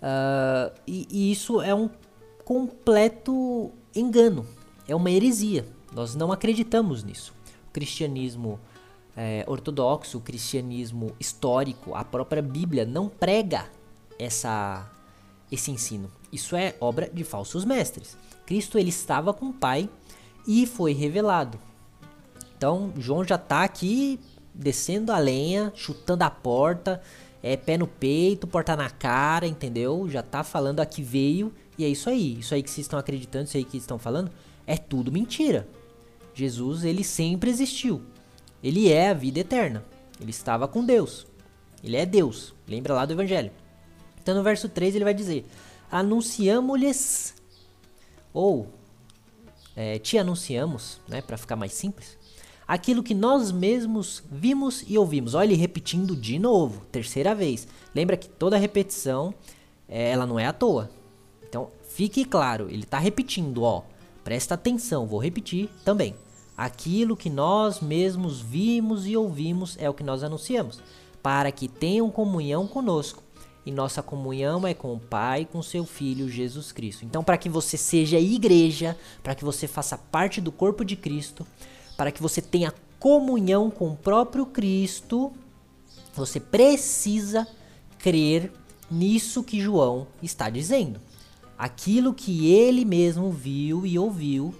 Uh, 0.00 0.72
e, 0.86 1.06
e 1.10 1.32
isso 1.32 1.60
é 1.60 1.74
um 1.74 1.90
completo 2.44 3.72
engano. 3.94 4.46
É 4.86 4.94
uma 4.94 5.10
heresia. 5.10 5.66
Nós 5.92 6.14
não 6.14 6.30
acreditamos 6.30 7.02
nisso. 7.02 7.34
O 7.68 7.72
cristianismo 7.72 8.60
é, 9.16 9.44
ortodoxo, 9.48 10.18
o 10.18 10.20
cristianismo 10.20 11.12
histórico, 11.18 11.94
a 11.94 12.04
própria 12.04 12.42
Bíblia 12.42 12.84
não 12.84 13.08
prega 13.08 13.66
essa, 14.18 14.88
esse 15.50 15.70
ensino. 15.70 16.10
Isso 16.30 16.54
é 16.54 16.74
obra 16.80 17.10
de 17.12 17.24
falsos 17.24 17.64
mestres. 17.64 18.16
Cristo 18.44 18.78
ele 18.78 18.90
estava 18.90 19.32
com 19.32 19.46
o 19.46 19.52
Pai 19.52 19.88
e 20.46 20.66
foi 20.66 20.92
revelado. 20.92 21.58
Então 22.56 22.92
João 22.98 23.24
já 23.24 23.36
está 23.36 23.64
aqui 23.64 24.20
descendo 24.56 25.12
a 25.12 25.18
lenha, 25.18 25.72
chutando 25.74 26.22
a 26.22 26.30
porta, 26.30 27.00
é 27.42 27.56
pé 27.56 27.76
no 27.76 27.86
peito, 27.86 28.46
porta 28.46 28.74
na 28.74 28.90
cara, 28.90 29.46
entendeu? 29.46 30.08
Já 30.08 30.22
tá 30.22 30.42
falando 30.42 30.80
aqui 30.80 31.02
veio 31.02 31.52
e 31.78 31.84
é 31.84 31.88
isso 31.88 32.08
aí. 32.08 32.38
Isso 32.38 32.54
aí 32.54 32.62
que 32.62 32.70
vocês 32.70 32.86
estão 32.86 32.98
acreditando, 32.98 33.44
isso 33.44 33.56
aí 33.56 33.64
que 33.64 33.76
estão 33.76 33.98
falando, 33.98 34.30
é 34.66 34.76
tudo 34.76 35.12
mentira. 35.12 35.68
Jesus, 36.34 36.84
ele 36.84 37.04
sempre 37.04 37.50
existiu. 37.50 38.02
Ele 38.62 38.90
é 38.90 39.10
a 39.10 39.14
vida 39.14 39.40
eterna. 39.40 39.84
Ele 40.20 40.30
estava 40.30 40.66
com 40.66 40.84
Deus. 40.84 41.26
Ele 41.84 41.96
é 41.96 42.04
Deus. 42.04 42.54
Lembra 42.66 42.94
lá 42.94 43.06
do 43.06 43.12
evangelho. 43.12 43.52
Então 44.20 44.34
no 44.34 44.42
verso 44.42 44.68
3 44.68 44.96
ele 44.96 45.04
vai 45.04 45.14
dizer: 45.14 45.46
Anunciamos-lhes 45.90 47.34
ou 48.32 48.68
é, 49.76 49.98
te 49.98 50.18
anunciamos, 50.18 51.00
né, 51.06 51.22
para 51.22 51.36
ficar 51.36 51.54
mais 51.54 51.72
simples, 51.72 52.15
aquilo 52.66 53.02
que 53.02 53.14
nós 53.14 53.52
mesmos 53.52 54.22
vimos 54.30 54.84
e 54.86 54.98
ouvimos. 54.98 55.34
Olha 55.34 55.46
ele 55.46 55.54
repetindo 55.54 56.16
de 56.16 56.38
novo, 56.38 56.82
terceira 56.90 57.34
vez. 57.34 57.68
Lembra 57.94 58.16
que 58.16 58.28
toda 58.28 58.56
repetição, 58.56 59.32
é, 59.88 60.10
ela 60.10 60.26
não 60.26 60.38
é 60.38 60.46
à 60.46 60.52
toa. 60.52 60.90
Então, 61.48 61.70
fique 61.88 62.24
claro, 62.24 62.68
ele 62.68 62.82
está 62.82 62.98
repetindo, 62.98 63.62
ó. 63.62 63.82
Presta 64.24 64.54
atenção, 64.54 65.06
vou 65.06 65.20
repetir 65.20 65.68
também. 65.84 66.14
Aquilo 66.56 67.16
que 67.16 67.30
nós 67.30 67.80
mesmos 67.80 68.40
vimos 68.40 69.06
e 69.06 69.16
ouvimos 69.16 69.76
é 69.78 69.88
o 69.88 69.94
que 69.94 70.02
nós 70.02 70.24
anunciamos, 70.24 70.80
para 71.22 71.52
que 71.52 71.68
tenham 71.68 72.10
comunhão 72.10 72.66
conosco. 72.66 73.22
E 73.64 73.70
nossa 73.70 74.02
comunhão 74.02 74.66
é 74.66 74.72
com 74.72 74.94
o 74.94 74.98
Pai 74.98 75.42
e 75.42 75.44
com 75.44 75.60
seu 75.60 75.84
Filho 75.84 76.28
Jesus 76.28 76.70
Cristo. 76.72 77.04
Então, 77.04 77.22
para 77.22 77.36
que 77.36 77.48
você 77.48 77.76
seja 77.76 78.18
igreja, 78.18 78.96
para 79.22 79.34
que 79.34 79.44
você 79.44 79.66
faça 79.66 79.98
parte 79.98 80.40
do 80.40 80.52
corpo 80.52 80.84
de 80.84 80.94
Cristo, 80.94 81.44
para 81.96 82.12
que 82.12 82.22
você 82.22 82.42
tenha 82.42 82.74
comunhão 82.98 83.70
com 83.70 83.90
o 83.90 83.96
próprio 83.96 84.46
Cristo, 84.46 85.32
você 86.14 86.40
precisa 86.40 87.46
crer 87.98 88.52
nisso 88.90 89.42
que 89.42 89.60
João 89.60 90.06
está 90.22 90.48
dizendo. 90.50 91.00
Aquilo 91.58 92.12
que 92.12 92.52
ele 92.52 92.84
mesmo 92.84 93.30
viu 93.30 93.86
e 93.86 93.98
ouviu, 93.98 94.54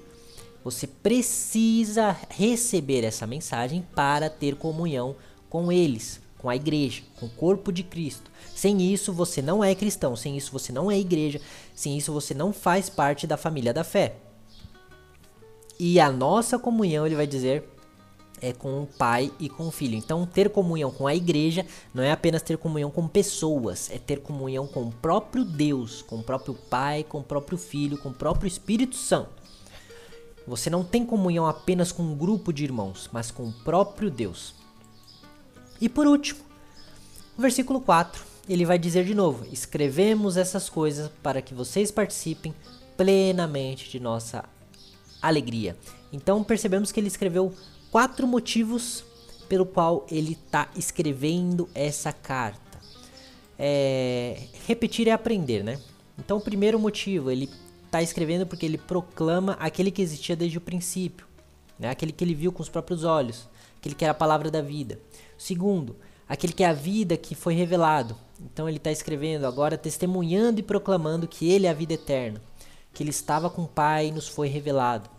você 0.64 0.86
precisa 0.86 2.16
receber 2.28 3.04
essa 3.04 3.26
mensagem 3.26 3.86
para 3.94 4.28
ter 4.28 4.56
comunhão 4.56 5.14
com 5.48 5.70
eles, 5.70 6.20
com 6.38 6.48
a 6.48 6.56
igreja, 6.56 7.02
com 7.20 7.26
o 7.26 7.30
corpo 7.30 7.70
de 7.70 7.82
Cristo. 7.82 8.30
Sem 8.54 8.92
isso 8.92 9.12
você 9.12 9.40
não 9.40 9.62
é 9.62 9.74
cristão, 9.74 10.16
sem 10.16 10.36
isso 10.36 10.50
você 10.50 10.72
não 10.72 10.90
é 10.90 10.98
igreja, 10.98 11.40
sem 11.74 11.96
isso 11.96 12.12
você 12.12 12.34
não 12.34 12.52
faz 12.52 12.88
parte 12.88 13.26
da 13.26 13.36
família 13.36 13.72
da 13.72 13.84
fé. 13.84 14.16
E 15.78 16.00
a 16.00 16.10
nossa 16.10 16.58
comunhão, 16.58 17.06
ele 17.06 17.14
vai 17.14 17.26
dizer, 17.26 17.68
é 18.40 18.52
com 18.52 18.82
o 18.82 18.86
pai 18.86 19.32
e 19.38 19.48
com 19.48 19.68
o 19.68 19.70
filho. 19.70 19.96
Então, 19.96 20.26
ter 20.26 20.50
comunhão 20.50 20.90
com 20.90 21.06
a 21.06 21.14
igreja 21.14 21.66
não 21.92 22.02
é 22.02 22.10
apenas 22.10 22.42
ter 22.42 22.58
comunhão 22.58 22.90
com 22.90 23.06
pessoas, 23.06 23.90
é 23.90 23.98
ter 23.98 24.20
comunhão 24.20 24.66
com 24.66 24.82
o 24.82 24.92
próprio 24.92 25.44
Deus, 25.44 26.02
com 26.02 26.16
o 26.16 26.22
próprio 26.22 26.54
Pai, 26.54 27.04
com 27.04 27.18
o 27.18 27.24
próprio 27.24 27.58
Filho, 27.58 27.98
com 27.98 28.10
o 28.10 28.14
próprio 28.14 28.48
Espírito 28.48 28.96
Santo. 28.96 29.30
Você 30.46 30.70
não 30.70 30.84
tem 30.84 31.04
comunhão 31.04 31.46
apenas 31.46 31.90
com 31.90 32.02
um 32.02 32.14
grupo 32.14 32.52
de 32.52 32.64
irmãos, 32.64 33.10
mas 33.12 33.30
com 33.30 33.44
o 33.44 33.52
próprio 33.52 34.10
Deus. 34.10 34.54
E 35.80 35.88
por 35.88 36.06
último, 36.06 36.40
o 37.36 37.42
versículo 37.42 37.80
4, 37.80 38.22
ele 38.48 38.64
vai 38.64 38.78
dizer 38.78 39.04
de 39.04 39.14
novo: 39.14 39.44
Escrevemos 39.52 40.36
essas 40.36 40.68
coisas 40.68 41.10
para 41.22 41.42
que 41.42 41.52
vocês 41.52 41.90
participem 41.90 42.54
plenamente 42.96 43.90
de 43.90 43.98
nossa 43.98 44.44
alegria. 45.20 45.76
Então 46.12 46.42
percebemos 46.42 46.92
que 46.92 47.00
ele 47.00 47.08
escreveu 47.08 47.52
quatro 47.90 48.26
motivos 48.26 49.04
pelo 49.48 49.66
qual 49.66 50.06
ele 50.10 50.32
está 50.32 50.68
escrevendo 50.76 51.68
essa 51.74 52.12
carta. 52.12 52.60
É, 53.58 54.42
repetir 54.66 55.08
é 55.08 55.12
aprender, 55.12 55.64
né? 55.64 55.80
Então 56.18 56.38
o 56.38 56.40
primeiro 56.40 56.78
motivo, 56.78 57.30
ele 57.30 57.48
está 57.84 58.02
escrevendo 58.02 58.46
porque 58.46 58.66
ele 58.66 58.78
proclama 58.78 59.52
aquele 59.54 59.90
que 59.90 60.02
existia 60.02 60.36
desde 60.36 60.58
o 60.58 60.60
princípio, 60.60 61.26
né? 61.78 61.90
aquele 61.90 62.12
que 62.12 62.22
ele 62.22 62.34
viu 62.34 62.52
com 62.52 62.62
os 62.62 62.68
próprios 62.68 63.04
olhos, 63.04 63.48
aquele 63.78 63.94
que 63.94 64.04
era 64.04 64.12
a 64.12 64.14
palavra 64.14 64.50
da 64.50 64.60
vida. 64.60 64.98
Segundo, 65.38 65.96
aquele 66.28 66.52
que 66.52 66.64
é 66.64 66.68
a 66.68 66.72
vida 66.72 67.16
que 67.16 67.34
foi 67.34 67.54
revelado. 67.54 68.16
Então 68.40 68.68
ele 68.68 68.78
está 68.78 68.90
escrevendo 68.90 69.46
agora, 69.46 69.78
testemunhando 69.78 70.60
e 70.60 70.62
proclamando 70.62 71.28
que 71.28 71.50
ele 71.50 71.66
é 71.66 71.70
a 71.70 71.74
vida 71.74 71.94
eterna, 71.94 72.40
que 72.96 73.02
ele 73.02 73.10
estava 73.10 73.50
com 73.50 73.64
o 73.64 73.68
Pai 73.68 74.06
e 74.06 74.10
nos 74.10 74.26
foi 74.26 74.48
revelado. 74.48 75.10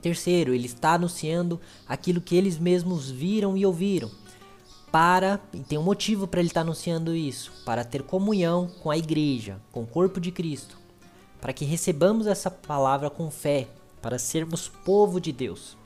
Terceiro, 0.00 0.54
ele 0.54 0.66
está 0.66 0.92
anunciando 0.92 1.60
aquilo 1.88 2.20
que 2.20 2.36
eles 2.36 2.56
mesmos 2.56 3.10
viram 3.10 3.56
e 3.56 3.66
ouviram. 3.66 4.08
Para, 4.92 5.40
e 5.52 5.58
tem 5.58 5.76
um 5.76 5.82
motivo 5.82 6.28
para 6.28 6.38
ele 6.38 6.48
estar 6.48 6.60
anunciando 6.60 7.16
isso, 7.16 7.52
para 7.64 7.82
ter 7.82 8.04
comunhão 8.04 8.70
com 8.84 8.88
a 8.88 8.96
igreja, 8.96 9.60
com 9.72 9.82
o 9.82 9.86
corpo 9.86 10.20
de 10.20 10.30
Cristo, 10.30 10.78
para 11.40 11.52
que 11.52 11.64
recebamos 11.64 12.28
essa 12.28 12.52
palavra 12.52 13.10
com 13.10 13.28
fé, 13.32 13.66
para 14.00 14.16
sermos 14.16 14.68
povo 14.68 15.20
de 15.20 15.32
Deus. 15.32 15.76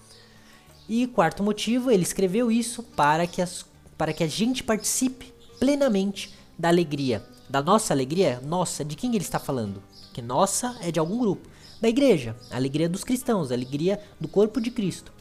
E 0.86 1.06
quarto 1.06 1.42
motivo, 1.42 1.90
ele 1.90 2.02
escreveu 2.02 2.52
isso 2.52 2.82
para 2.82 3.26
que, 3.26 3.40
as, 3.40 3.64
para 3.96 4.12
que 4.12 4.22
a 4.22 4.28
gente 4.28 4.62
participe 4.62 5.32
plenamente 5.58 6.34
da 6.58 6.68
alegria. 6.68 7.24
Da 7.48 7.62
nossa 7.62 7.94
alegria? 7.94 8.38
Nossa, 8.44 8.84
de 8.84 8.94
quem 8.96 9.14
ele 9.14 9.24
está 9.24 9.38
falando? 9.38 9.82
Que 10.12 10.22
nossa 10.22 10.76
é 10.80 10.90
de 10.90 10.98
algum 10.98 11.18
grupo. 11.18 11.48
Da 11.80 11.88
igreja, 11.88 12.36
a 12.50 12.56
alegria 12.56 12.88
dos 12.88 13.02
cristãos, 13.02 13.50
a 13.50 13.54
alegria 13.54 14.00
do 14.20 14.28
corpo 14.28 14.60
de 14.60 14.70
Cristo. 14.70 15.12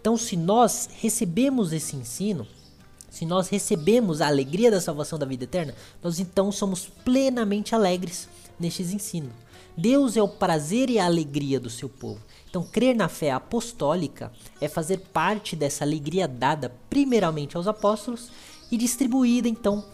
Então, 0.00 0.16
se 0.16 0.36
nós 0.36 0.88
recebemos 1.00 1.72
esse 1.72 1.96
ensino, 1.96 2.46
se 3.10 3.26
nós 3.26 3.48
recebemos 3.48 4.20
a 4.20 4.26
alegria 4.26 4.70
da 4.70 4.80
salvação 4.80 5.18
da 5.18 5.26
vida 5.26 5.44
eterna, 5.44 5.74
nós 6.02 6.20
então 6.20 6.52
somos 6.52 6.86
plenamente 7.04 7.74
alegres 7.74 8.28
nestes 8.58 8.92
ensinos. 8.92 9.32
Deus 9.76 10.16
é 10.16 10.22
o 10.22 10.28
prazer 10.28 10.90
e 10.90 10.98
a 10.98 11.06
alegria 11.06 11.58
do 11.58 11.70
seu 11.70 11.88
povo. 11.88 12.20
Então, 12.48 12.62
crer 12.62 12.94
na 12.94 13.08
fé 13.08 13.30
apostólica 13.30 14.32
é 14.60 14.68
fazer 14.68 14.98
parte 15.12 15.54
dessa 15.56 15.84
alegria 15.84 16.28
dada 16.28 16.72
primeiramente 16.90 17.56
aos 17.56 17.66
apóstolos 17.66 18.30
e 18.70 18.76
distribuída 18.76 19.48
então 19.48 19.84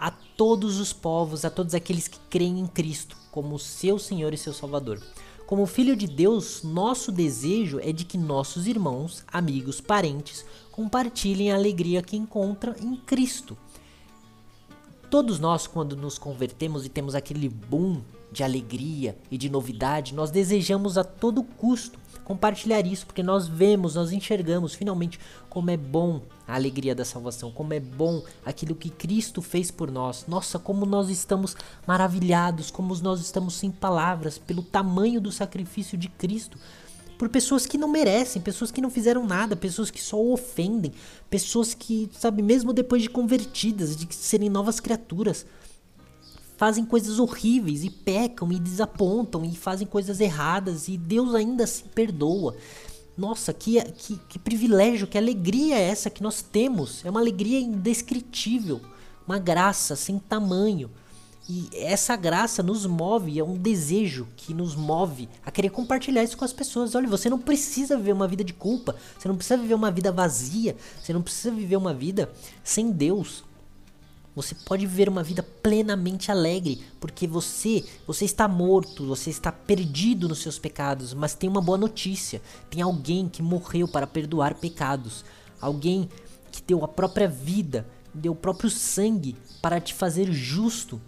a 0.00 0.10
todos 0.10 0.78
os 0.78 0.92
povos, 0.92 1.44
a 1.44 1.50
todos 1.50 1.74
aqueles 1.74 2.08
que 2.08 2.18
creem 2.30 2.60
em 2.60 2.66
Cristo 2.66 3.16
como 3.30 3.58
seu 3.58 3.98
Senhor 3.98 4.32
e 4.32 4.38
seu 4.38 4.54
Salvador. 4.54 5.00
Como 5.46 5.66
filho 5.66 5.94
de 5.94 6.06
Deus, 6.06 6.62
nosso 6.64 7.12
desejo 7.12 7.78
é 7.80 7.92
de 7.92 8.04
que 8.04 8.18
nossos 8.18 8.66
irmãos, 8.66 9.22
amigos, 9.28 9.80
parentes 9.80 10.44
compartilhem 10.72 11.52
a 11.52 11.54
alegria 11.54 12.02
que 12.02 12.16
encontram 12.16 12.74
em 12.80 12.96
Cristo. 12.96 13.56
Todos 15.10 15.38
nós, 15.38 15.66
quando 15.66 15.94
nos 15.94 16.18
convertemos 16.18 16.84
e 16.84 16.88
temos 16.88 17.14
aquele 17.14 17.48
boom 17.48 18.02
de 18.32 18.42
alegria 18.42 19.16
e 19.30 19.38
de 19.38 19.48
novidade, 19.48 20.14
nós 20.14 20.30
desejamos 20.30 20.98
a 20.98 21.04
todo 21.04 21.44
custo 21.44 21.98
compartilhar 22.26 22.84
isso, 22.84 23.06
porque 23.06 23.22
nós 23.22 23.46
vemos, 23.46 23.94
nós 23.94 24.10
enxergamos 24.10 24.74
finalmente 24.74 25.18
como 25.48 25.70
é 25.70 25.76
bom 25.76 26.20
a 26.46 26.56
alegria 26.56 26.92
da 26.92 27.04
salvação, 27.04 27.52
como 27.52 27.72
é 27.72 27.78
bom 27.78 28.20
aquilo 28.44 28.74
que 28.74 28.90
Cristo 28.90 29.40
fez 29.40 29.70
por 29.70 29.92
nós. 29.92 30.24
Nossa, 30.26 30.58
como 30.58 30.84
nós 30.84 31.08
estamos 31.08 31.56
maravilhados, 31.86 32.68
como 32.68 32.96
nós 32.96 33.20
estamos 33.20 33.54
sem 33.54 33.70
palavras 33.70 34.38
pelo 34.38 34.60
tamanho 34.60 35.20
do 35.20 35.30
sacrifício 35.30 35.96
de 35.96 36.08
Cristo. 36.08 36.58
Por 37.16 37.28
pessoas 37.28 37.64
que 37.64 37.78
não 37.78 37.88
merecem, 37.88 38.42
pessoas 38.42 38.72
que 38.72 38.80
não 38.80 38.90
fizeram 38.90 39.24
nada, 39.24 39.54
pessoas 39.54 39.88
que 39.88 40.02
só 40.02 40.20
ofendem, 40.20 40.92
pessoas 41.30 41.74
que, 41.74 42.10
sabe, 42.12 42.42
mesmo 42.42 42.72
depois 42.72 43.02
de 43.02 43.08
convertidas, 43.08 43.96
de 43.96 44.12
serem 44.12 44.50
novas 44.50 44.80
criaturas, 44.80 45.46
fazem 46.56 46.84
coisas 46.84 47.18
horríveis 47.18 47.84
e 47.84 47.90
pecam 47.90 48.50
e 48.50 48.58
desapontam 48.58 49.44
e 49.44 49.54
fazem 49.54 49.86
coisas 49.86 50.20
erradas 50.20 50.88
e 50.88 50.96
Deus 50.96 51.34
ainda 51.34 51.66
se 51.66 51.84
perdoa. 51.84 52.56
Nossa, 53.16 53.52
que, 53.52 53.80
que, 53.92 54.16
que 54.28 54.38
privilégio, 54.38 55.06
que 55.06 55.16
alegria 55.16 55.76
é 55.76 55.88
essa 55.88 56.10
que 56.10 56.22
nós 56.22 56.42
temos. 56.42 57.04
É 57.04 57.10
uma 57.10 57.20
alegria 57.20 57.58
indescritível, 57.58 58.80
uma 59.26 59.38
graça 59.38 59.96
sem 59.96 60.18
tamanho. 60.18 60.90
E 61.48 61.68
essa 61.72 62.16
graça 62.16 62.62
nos 62.62 62.84
move, 62.84 63.38
é 63.38 63.44
um 63.44 63.56
desejo 63.56 64.26
que 64.36 64.52
nos 64.52 64.74
move 64.74 65.28
a 65.44 65.50
querer 65.50 65.70
compartilhar 65.70 66.24
isso 66.24 66.36
com 66.36 66.44
as 66.44 66.52
pessoas. 66.52 66.94
Olha, 66.94 67.08
você 67.08 67.30
não 67.30 67.38
precisa 67.38 67.96
viver 67.96 68.12
uma 68.12 68.26
vida 68.26 68.42
de 68.42 68.52
culpa, 68.52 68.96
você 69.16 69.28
não 69.28 69.36
precisa 69.36 69.56
viver 69.56 69.74
uma 69.74 69.90
vida 69.90 70.10
vazia, 70.10 70.76
você 71.00 71.12
não 71.12 71.22
precisa 71.22 71.54
viver 71.54 71.76
uma 71.76 71.94
vida 71.94 72.30
sem 72.64 72.90
Deus. 72.90 73.44
Você 74.36 74.54
pode 74.54 74.86
viver 74.86 75.08
uma 75.08 75.22
vida 75.22 75.42
plenamente 75.42 76.30
alegre, 76.30 76.82
porque 77.00 77.26
você, 77.26 77.82
você 78.06 78.26
está 78.26 78.46
morto, 78.46 79.06
você 79.06 79.30
está 79.30 79.50
perdido 79.50 80.28
nos 80.28 80.42
seus 80.42 80.58
pecados, 80.58 81.14
mas 81.14 81.34
tem 81.34 81.48
uma 81.48 81.62
boa 81.62 81.78
notícia. 81.78 82.42
Tem 82.68 82.82
alguém 82.82 83.30
que 83.30 83.42
morreu 83.42 83.88
para 83.88 84.06
perdoar 84.06 84.54
pecados. 84.56 85.24
Alguém 85.58 86.10
que 86.52 86.62
deu 86.62 86.84
a 86.84 86.88
própria 86.88 87.26
vida, 87.26 87.88
deu 88.12 88.32
o 88.32 88.36
próprio 88.36 88.68
sangue 88.68 89.34
para 89.62 89.80
te 89.80 89.94
fazer 89.94 90.30
justo. 90.30 91.00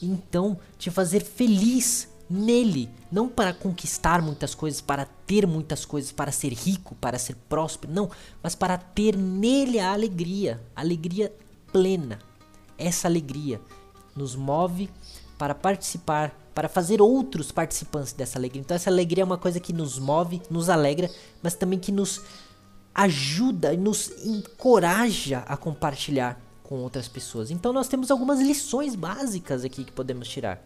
Então, 0.00 0.56
te 0.78 0.88
fazer 0.88 1.24
feliz 1.24 2.08
nele, 2.30 2.88
não 3.10 3.28
para 3.28 3.52
conquistar 3.52 4.22
muitas 4.22 4.54
coisas, 4.54 4.80
para 4.80 5.06
ter 5.26 5.44
muitas 5.44 5.84
coisas, 5.84 6.12
para 6.12 6.30
ser 6.30 6.52
rico, 6.52 6.94
para 6.96 7.18
ser 7.18 7.34
próspero, 7.48 7.92
não, 7.92 8.10
mas 8.42 8.54
para 8.54 8.76
ter 8.76 9.16
nele 9.16 9.78
a 9.78 9.92
alegria, 9.92 10.60
alegria 10.74 11.32
plena, 11.72 12.18
essa 12.78 13.08
alegria 13.08 13.60
nos 14.14 14.34
move 14.34 14.88
para 15.38 15.54
participar, 15.54 16.34
para 16.54 16.68
fazer 16.68 17.02
outros 17.02 17.52
participantes 17.52 18.12
dessa 18.12 18.38
alegria. 18.38 18.60
Então 18.60 18.74
essa 18.74 18.90
alegria 18.90 19.22
é 19.22 19.24
uma 19.24 19.38
coisa 19.38 19.60
que 19.60 19.72
nos 19.72 19.98
move, 19.98 20.40
nos 20.50 20.68
alegra, 20.68 21.10
mas 21.42 21.54
também 21.54 21.78
que 21.78 21.92
nos 21.92 22.22
ajuda 22.94 23.74
e 23.74 23.76
nos 23.76 24.10
encoraja 24.24 25.40
a 25.46 25.56
compartilhar 25.56 26.40
com 26.62 26.76
outras 26.76 27.06
pessoas. 27.06 27.50
Então 27.50 27.72
nós 27.72 27.88
temos 27.88 28.10
algumas 28.10 28.40
lições 28.40 28.94
básicas 28.94 29.64
aqui 29.64 29.84
que 29.84 29.92
podemos 29.92 30.28
tirar. 30.28 30.62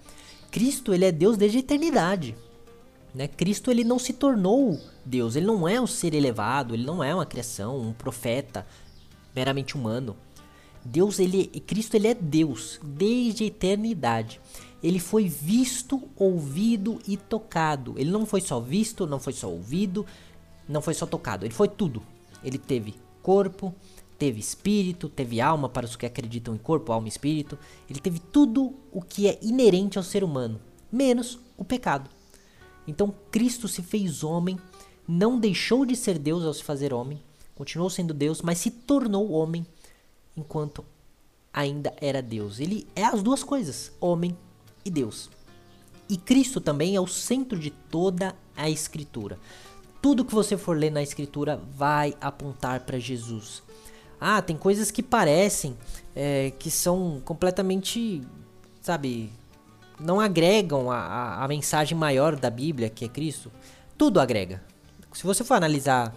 Cristo, 0.51 0.95
ele 0.95 1.05
é 1.05 1.13
Deus 1.13 1.37
desde 1.37 1.59
a 1.59 1.61
eternidade. 1.61 2.37
Né? 3.15 3.27
Cristo 3.27 3.71
ele 3.71 3.85
não 3.85 3.99
se 3.99 4.13
tornou 4.13 4.79
Deus, 5.05 5.35
ele 5.35 5.47
não 5.47 5.69
é 5.69 5.81
um 5.81 5.87
ser 5.87 6.15
elevado, 6.15 6.75
ele 6.75 6.85
não 6.85 7.03
é 7.03 7.15
uma 7.15 7.27
criação, 7.27 7.81
um 7.81 7.93
profeta 7.93 8.67
meramente 9.35 9.77
humano. 9.77 10.17
Deus, 10.85 11.19
ele, 11.19 11.47
Cristo, 11.67 11.95
ele 11.95 12.09
é 12.09 12.15
Deus 12.15 12.81
desde 12.83 13.45
a 13.45 13.47
eternidade. 13.47 14.41
Ele 14.83 14.99
foi 14.99 15.29
visto, 15.29 16.03
ouvido 16.17 16.99
e 17.07 17.17
tocado. 17.17 17.95
Ele 17.99 18.11
não 18.11 18.25
foi 18.25 18.41
só 18.41 18.59
visto, 18.59 19.07
não 19.07 19.21
foi 19.21 19.33
só 19.33 19.51
ouvido, 19.51 20.07
não 20.69 20.81
foi 20.81 20.95
só 20.95 21.05
tocado. 21.05 21.45
Ele 21.45 21.53
foi 21.53 21.69
tudo. 21.69 22.03
Ele 22.43 22.57
teve 22.57 22.95
corpo, 23.23 23.75
teve 24.19 24.41
espírito, 24.41 25.09
teve 25.09 25.41
alma 25.41 25.69
para 25.69 25.87
os 25.87 25.97
que 25.97 26.07
acreditam 26.07 26.55
em 26.55 26.59
corpo, 26.59 26.93
alma 26.93 27.09
e 27.09 27.11
espírito. 27.11 27.59
Ele 27.89 28.01
teve 28.01 28.19
tudo 28.19 28.75
o 28.91 29.03
que 29.03 29.27
é 29.27 29.39
inerente 29.43 29.99
ao 29.99 30.05
ser 30.05 30.25
humano, 30.25 30.61
menos 30.91 31.39
o 31.57 31.65
pecado. 31.65 32.09
Então 32.87 33.15
Cristo 33.31 33.69
se 33.69 33.83
fez 33.83 34.25
homem, 34.25 34.59
não 35.07 35.39
deixou 35.39 35.85
de 35.85 35.97
ser 35.97 36.19
Deus 36.19 36.45
ao 36.45 36.55
se 36.55 36.63
fazer 36.63 36.93
homem, 36.93 37.23
continuou 37.55 37.91
sendo 37.91 38.13
Deus, 38.15 38.43
mas 38.43 38.59
se 38.59 38.71
tornou 38.71 39.31
homem 39.31 39.67
enquanto 40.41 40.85
ainda 41.53 41.95
era 42.01 42.23
Deus. 42.23 42.61
Ele 42.61 42.87
é 42.95 43.05
as 43.05 43.23
duas 43.23 43.43
coisas, 43.43 43.93
homem 44.01 44.37
e 44.85 44.91
Deus. 44.91 45.31
E 46.09 46.17
Cristo 46.17 46.61
também 46.61 46.97
é 46.97 47.01
o 47.01 47.07
centro 47.07 47.59
de 47.59 47.71
toda 47.71 48.35
a 48.57 48.69
Escritura. 48.69 49.39
Tudo 50.03 50.25
que 50.25 50.35
você 50.35 50.57
for 50.57 50.77
ler 50.77 50.91
na 50.91 51.03
Escritura 51.03 51.61
vai 51.77 52.17
apontar 52.21 52.81
para 52.81 52.99
Jesus. 52.99 53.63
Ah, 54.21 54.43
tem 54.43 54.57
coisas 54.57 54.91
que 54.91 55.03
parecem 55.03 55.77
é, 56.15 56.53
que 56.59 56.71
são 56.71 57.23
completamente, 57.25 58.23
sabe, 58.83 59.31
não 59.99 60.21
agregam 60.21 60.91
a, 60.91 60.99
a, 60.99 61.45
a 61.45 61.49
mensagem 61.49 61.97
maior 61.97 62.37
da 62.37 62.51
Bíblia, 62.51 62.91
que 62.91 63.05
é 63.05 63.09
Cristo. 63.09 63.51
Tudo 63.97 64.21
agrega. 64.21 64.63
Se 65.13 65.25
você 65.25 65.45
for 65.45 65.55
analisar 65.55 66.15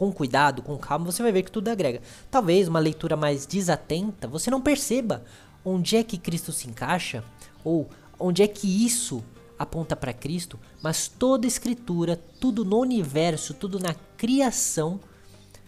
com 0.00 0.10
cuidado, 0.10 0.62
com 0.62 0.78
calma, 0.78 1.04
você 1.04 1.22
vai 1.22 1.30
ver 1.30 1.42
que 1.42 1.52
tudo 1.52 1.68
agrega. 1.68 2.00
Talvez 2.30 2.66
uma 2.66 2.78
leitura 2.78 3.18
mais 3.18 3.44
desatenta, 3.44 4.26
você 4.26 4.50
não 4.50 4.58
perceba 4.58 5.22
onde 5.62 5.94
é 5.94 6.02
que 6.02 6.16
Cristo 6.16 6.52
se 6.52 6.70
encaixa 6.70 7.22
ou 7.62 7.86
onde 8.18 8.42
é 8.42 8.48
que 8.48 8.66
isso 8.66 9.22
aponta 9.58 9.94
para 9.94 10.14
Cristo, 10.14 10.58
mas 10.82 11.06
toda 11.06 11.46
escritura, 11.46 12.16
tudo 12.40 12.64
no 12.64 12.78
universo, 12.78 13.52
tudo 13.52 13.78
na 13.78 13.92
criação 14.16 14.98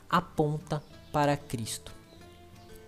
aponta 0.09 0.83
para 1.13 1.37
Cristo. 1.37 1.93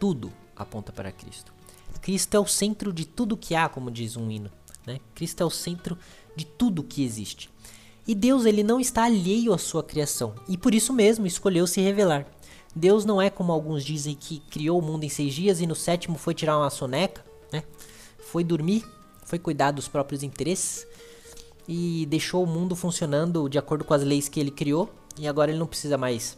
Tudo 0.00 0.33
aponta 0.57 0.94
para 0.94 1.12
Cristo. 1.12 1.52
Cristo 2.00 2.35
é 2.35 2.40
o 2.40 2.46
centro 2.46 2.90
de 2.90 3.04
tudo 3.04 3.37
que 3.37 3.54
há, 3.54 3.68
como 3.68 3.90
diz 3.90 4.16
um 4.16 4.30
hino. 4.30 4.50
Né? 4.87 4.98
Cristo 5.14 5.42
é 5.42 5.44
o 5.44 5.50
centro 5.50 5.98
de 6.35 6.46
tudo 6.46 6.83
que 6.83 7.04
existe. 7.04 7.50
E 8.06 8.14
Deus 8.14 8.44
ele 8.44 8.62
não 8.62 8.78
está 8.78 9.04
alheio 9.04 9.52
à 9.52 9.58
sua 9.58 9.82
criação 9.82 10.34
e 10.48 10.58
por 10.58 10.74
isso 10.74 10.92
mesmo 10.92 11.26
escolheu 11.26 11.66
se 11.66 11.80
revelar. 11.80 12.26
Deus 12.76 13.04
não 13.04 13.22
é 13.22 13.30
como 13.30 13.52
alguns 13.52 13.84
dizem 13.84 14.14
que 14.14 14.40
criou 14.50 14.78
o 14.78 14.82
mundo 14.82 15.04
em 15.04 15.08
seis 15.08 15.32
dias 15.32 15.60
e 15.60 15.66
no 15.66 15.74
sétimo 15.74 16.18
foi 16.18 16.34
tirar 16.34 16.58
uma 16.58 16.70
soneca, 16.70 17.24
né? 17.52 17.62
Foi 18.18 18.42
dormir, 18.42 18.84
foi 19.24 19.38
cuidar 19.38 19.70
dos 19.70 19.88
próprios 19.88 20.22
interesses 20.22 20.86
e 21.68 22.04
deixou 22.06 22.42
o 22.42 22.46
mundo 22.46 22.76
funcionando 22.76 23.48
de 23.48 23.58
acordo 23.58 23.84
com 23.84 23.94
as 23.94 24.02
leis 24.02 24.28
que 24.28 24.40
ele 24.40 24.50
criou 24.50 24.92
e 25.18 25.26
agora 25.26 25.50
ele 25.50 25.58
não 25.58 25.66
precisa 25.66 25.96
mais 25.96 26.36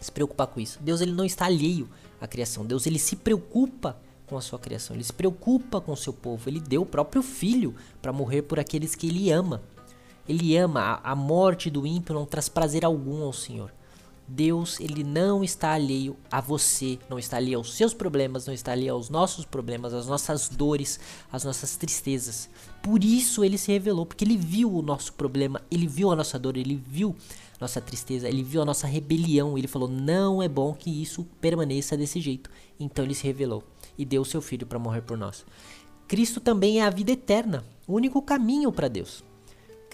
se 0.00 0.10
preocupar 0.10 0.46
com 0.46 0.60
isso. 0.60 0.78
Deus 0.80 1.00
ele 1.00 1.12
não 1.12 1.24
está 1.24 1.46
alheio 1.46 1.88
à 2.20 2.26
criação. 2.26 2.64
Deus 2.64 2.86
ele 2.86 2.98
se 2.98 3.16
preocupa 3.16 3.96
com 4.26 4.36
a 4.36 4.40
sua 4.40 4.58
criação. 4.58 4.96
Ele 4.96 5.04
se 5.04 5.12
preocupa 5.12 5.80
com 5.80 5.92
o 5.92 5.96
seu 5.96 6.12
povo. 6.12 6.48
Ele 6.48 6.60
deu 6.60 6.82
o 6.82 6.86
próprio 6.86 7.22
filho 7.22 7.74
para 8.02 8.12
morrer 8.12 8.42
por 8.42 8.58
aqueles 8.58 8.94
que 8.94 9.06
ele 9.06 9.30
ama. 9.30 9.62
Ele 10.28 10.56
ama. 10.56 11.00
A, 11.02 11.14
morte 11.14 11.70
do 11.70 11.86
ímpio 11.86 12.14
não 12.14 12.26
traz 12.26 12.48
prazer 12.48 12.84
algum 12.84 13.22
ao 13.22 13.32
Senhor. 13.32 13.72
Deus, 14.28 14.80
ele 14.80 15.04
não 15.04 15.44
está 15.44 15.72
alheio 15.72 16.16
a 16.30 16.40
você, 16.40 16.98
não 17.08 17.16
está 17.16 17.36
alheio 17.36 17.58
aos 17.58 17.74
seus 17.74 17.94
problemas, 17.94 18.44
não 18.44 18.52
está 18.52 18.72
alheio 18.72 18.94
aos 18.94 19.08
nossos 19.08 19.44
problemas, 19.44 19.94
às 19.94 20.08
nossas 20.08 20.48
dores, 20.48 20.98
às 21.30 21.44
nossas 21.44 21.76
tristezas. 21.76 22.50
Por 22.82 23.04
isso 23.04 23.44
ele 23.44 23.56
se 23.56 23.70
revelou, 23.70 24.04
porque 24.04 24.24
ele 24.24 24.36
viu 24.36 24.72
o 24.72 24.82
nosso 24.82 25.12
problema, 25.12 25.62
ele 25.70 25.86
viu 25.86 26.10
a 26.10 26.16
nossa 26.16 26.38
dor, 26.38 26.56
ele 26.56 26.74
viu 26.74 27.14
nossa 27.60 27.80
tristeza, 27.80 28.28
ele 28.28 28.42
viu 28.42 28.60
a 28.60 28.64
nossa 28.64 28.86
rebelião, 28.86 29.56
ele 29.56 29.68
falou: 29.68 29.88
"Não 29.88 30.42
é 30.42 30.48
bom 30.48 30.74
que 30.74 30.90
isso 30.90 31.24
permaneça 31.40 31.96
desse 31.96 32.20
jeito". 32.20 32.50
Então 32.80 33.04
ele 33.04 33.14
se 33.14 33.24
revelou 33.24 33.62
e 33.96 34.04
deu 34.04 34.22
o 34.22 34.26
seu 34.26 34.42
filho 34.42 34.66
para 34.66 34.78
morrer 34.78 35.02
por 35.02 35.16
nós. 35.16 35.46
Cristo 36.08 36.40
também 36.40 36.80
é 36.80 36.84
a 36.84 36.90
vida 36.90 37.12
eterna, 37.12 37.64
o 37.86 37.94
único 37.94 38.20
caminho 38.20 38.72
para 38.72 38.88
Deus. 38.88 39.24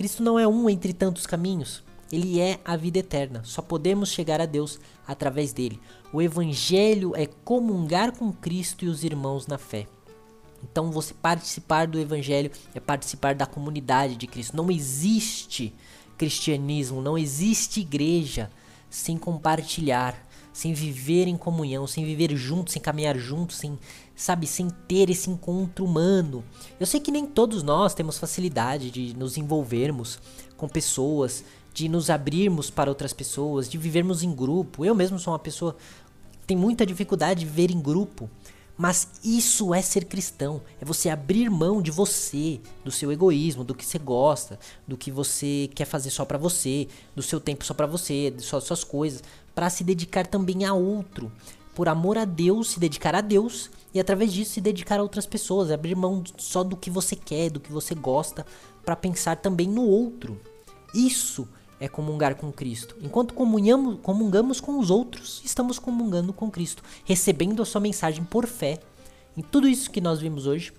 Cristo 0.03 0.21
não 0.21 0.37
é 0.37 0.49
um 0.49 0.69
entre 0.69 0.93
tantos 0.93 1.29
caminhos. 1.29 1.81
Ele 2.11 2.41
é 2.41 2.59
a 2.65 2.75
vida 2.75 2.99
eterna. 2.99 3.41
Só 3.45 3.63
podemos 3.63 4.09
chegar 4.09 4.41
a 4.41 4.47
Deus 4.47 4.81
através 5.07 5.53
dele. 5.53 5.81
O 6.13 6.21
evangelho 6.21 7.15
é 7.15 7.25
comungar 7.25 8.11
com 8.11 8.33
Cristo 8.33 8.85
e 8.85 8.89
os 8.89 9.05
irmãos 9.05 9.47
na 9.47 9.59
fé. 9.59 9.87
Então 10.61 10.91
você 10.91 11.15
participar 11.15 11.87
do 11.87 12.01
evangelho 12.01 12.51
é 12.75 12.81
participar 12.81 13.37
da 13.37 13.47
comunidade 13.47 14.17
de 14.17 14.27
Cristo. 14.27 14.57
Não 14.57 14.73
existe 14.73 15.73
cristianismo, 16.19 17.01
não 17.01 17.17
existe 17.17 17.79
igreja 17.79 18.51
sem 18.91 19.17
compartilhar, 19.17 20.17
sem 20.53 20.75
viver 20.75 21.29
em 21.29 21.37
comunhão, 21.37 21.87
sem 21.87 22.05
viver 22.05 22.37
juntos, 22.37 22.73
sem 22.73 22.83
caminhar 22.83 23.17
juntos, 23.17 23.57
sem, 23.57 23.79
sabe, 24.15 24.47
sem 24.47 24.69
ter 24.87 25.11
esse 25.11 25.31
encontro 25.31 25.85
humano. 25.85 26.45
Eu 26.79 26.87
sei 26.87 27.01
que 27.01 27.11
nem 27.11 27.27
todos 27.27 27.63
nós 27.63 27.95
temos 27.95 28.19
facilidade 28.19 28.91
de 28.91 29.17
nos 29.17 29.37
envolvermos 29.37 30.19
com 30.57 30.69
pessoas, 30.69 31.45
de 31.75 31.89
nos 31.89 32.11
abrirmos 32.11 32.71
para 32.71 32.91
outras 32.91 33.13
pessoas, 33.13 33.69
de 33.69 33.79
vivermos 33.79 34.23
em 34.23 34.35
grupo. 34.35 34.85
Eu 34.85 34.95
mesmo 34.95 35.19
sou 35.19 35.33
uma 35.33 35.39
pessoa 35.39 35.77
que 36.41 36.47
tem 36.47 36.57
muita 36.57 36.85
dificuldade 36.85 37.41
de 37.41 37.47
viver 37.47 37.71
em 37.71 37.81
grupo. 37.81 38.29
Mas 38.77 39.07
isso 39.23 39.75
é 39.75 39.83
ser 39.83 40.07
cristão, 40.07 40.63
é 40.81 40.85
você 40.85 41.11
abrir 41.11 41.51
mão 41.51 41.83
de 41.83 41.91
você, 41.91 42.59
do 42.83 42.91
seu 42.91 43.13
egoísmo, 43.13 43.63
do 43.63 43.75
que 43.75 43.85
você 43.85 43.99
gosta, 43.99 44.59
do 44.89 44.97
que 44.97 45.11
você 45.11 45.69
quer 45.75 45.85
fazer 45.85 46.11
só 46.11 46.25
para 46.25 46.39
você, 46.39 46.89
do 47.15 47.23
seu 47.23 47.39
tempo 47.39 47.65
só 47.65 47.75
para 47.75 47.87
você, 47.87 48.31
de 48.31 48.43
suas, 48.43 48.65
suas 48.65 48.83
coisas, 48.83 49.23
para 49.55 49.69
se 49.69 49.85
dedicar 49.85 50.27
também 50.27 50.65
a 50.65 50.73
outro. 50.73 51.31
Por 51.75 51.89
amor 51.89 52.17
a 52.17 52.25
Deus, 52.25 52.71
se 52.71 52.81
dedicar 52.81 53.15
a 53.15 53.21
Deus 53.21 53.71
e 53.95 54.01
através 54.01 54.33
disso 54.33 54.53
se 54.53 54.61
dedicar 54.61 54.99
a 54.99 55.03
outras 55.03 55.27
pessoas, 55.27 55.71
abrir 55.71 55.95
mão 55.95 56.23
só 56.39 56.65
do 56.65 56.77
que 56.77 56.91
você 56.91 57.15
quer, 57.15 57.51
do 57.51 57.61
que 57.61 57.71
você 57.71 57.95
gosta, 57.95 58.47
para 58.85 58.97
pensar 58.97 59.37
também 59.37 59.69
no 59.69 59.83
outro. 59.83 60.41
Isso 60.95 61.49
é 61.79 61.89
comungar 61.89 62.37
com 62.37 62.53
Cristo. 62.53 62.97
Enquanto 63.01 63.35
comungamos 63.35 64.61
com 64.61 64.79
os 64.79 64.91
outros, 64.91 65.43
estamos 65.45 65.79
comungando 65.79 66.33
com 66.33 66.51
Cristo, 66.51 66.83
recebendo 67.05 67.61
a 67.61 67.67
sua 67.67 67.81
mensagem 67.81 68.25
por 68.25 68.47
fé. 68.47 68.79
Em 69.37 69.43
tudo 69.43 69.69
isso 69.69 69.91
que 69.91 70.01
nós 70.01 70.21
vimos 70.21 70.47
hoje, 70.47 70.73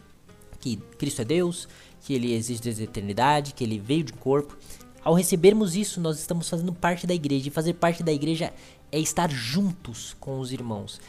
que 0.60 0.78
Cristo 0.98 1.22
é 1.22 1.26
Deus, 1.26 1.68
que 2.02 2.14
ele 2.14 2.34
existe 2.34 2.64
desde 2.64 2.84
a 2.84 2.86
eternidade, 2.86 3.54
que 3.54 3.64
ele 3.64 3.80
veio 3.80 4.04
de 4.04 4.14
corpo. 4.14 4.58
Ao 5.04 5.14
recebermos 5.14 5.76
isso, 5.76 6.00
nós 6.00 6.20
estamos 6.20 6.50
fazendo 6.50 6.72
parte 6.72 7.06
da 7.06 7.14
igreja. 7.14 7.48
E 7.48 7.52
fazer 7.52 7.74
parte 7.74 8.02
da 8.02 8.14
igreja 8.14 8.54
é 8.92 9.00
estar 9.00 9.30
juntos 9.30 10.16
com 10.20 10.40
os 10.40 10.52
irmãos. 10.54 11.02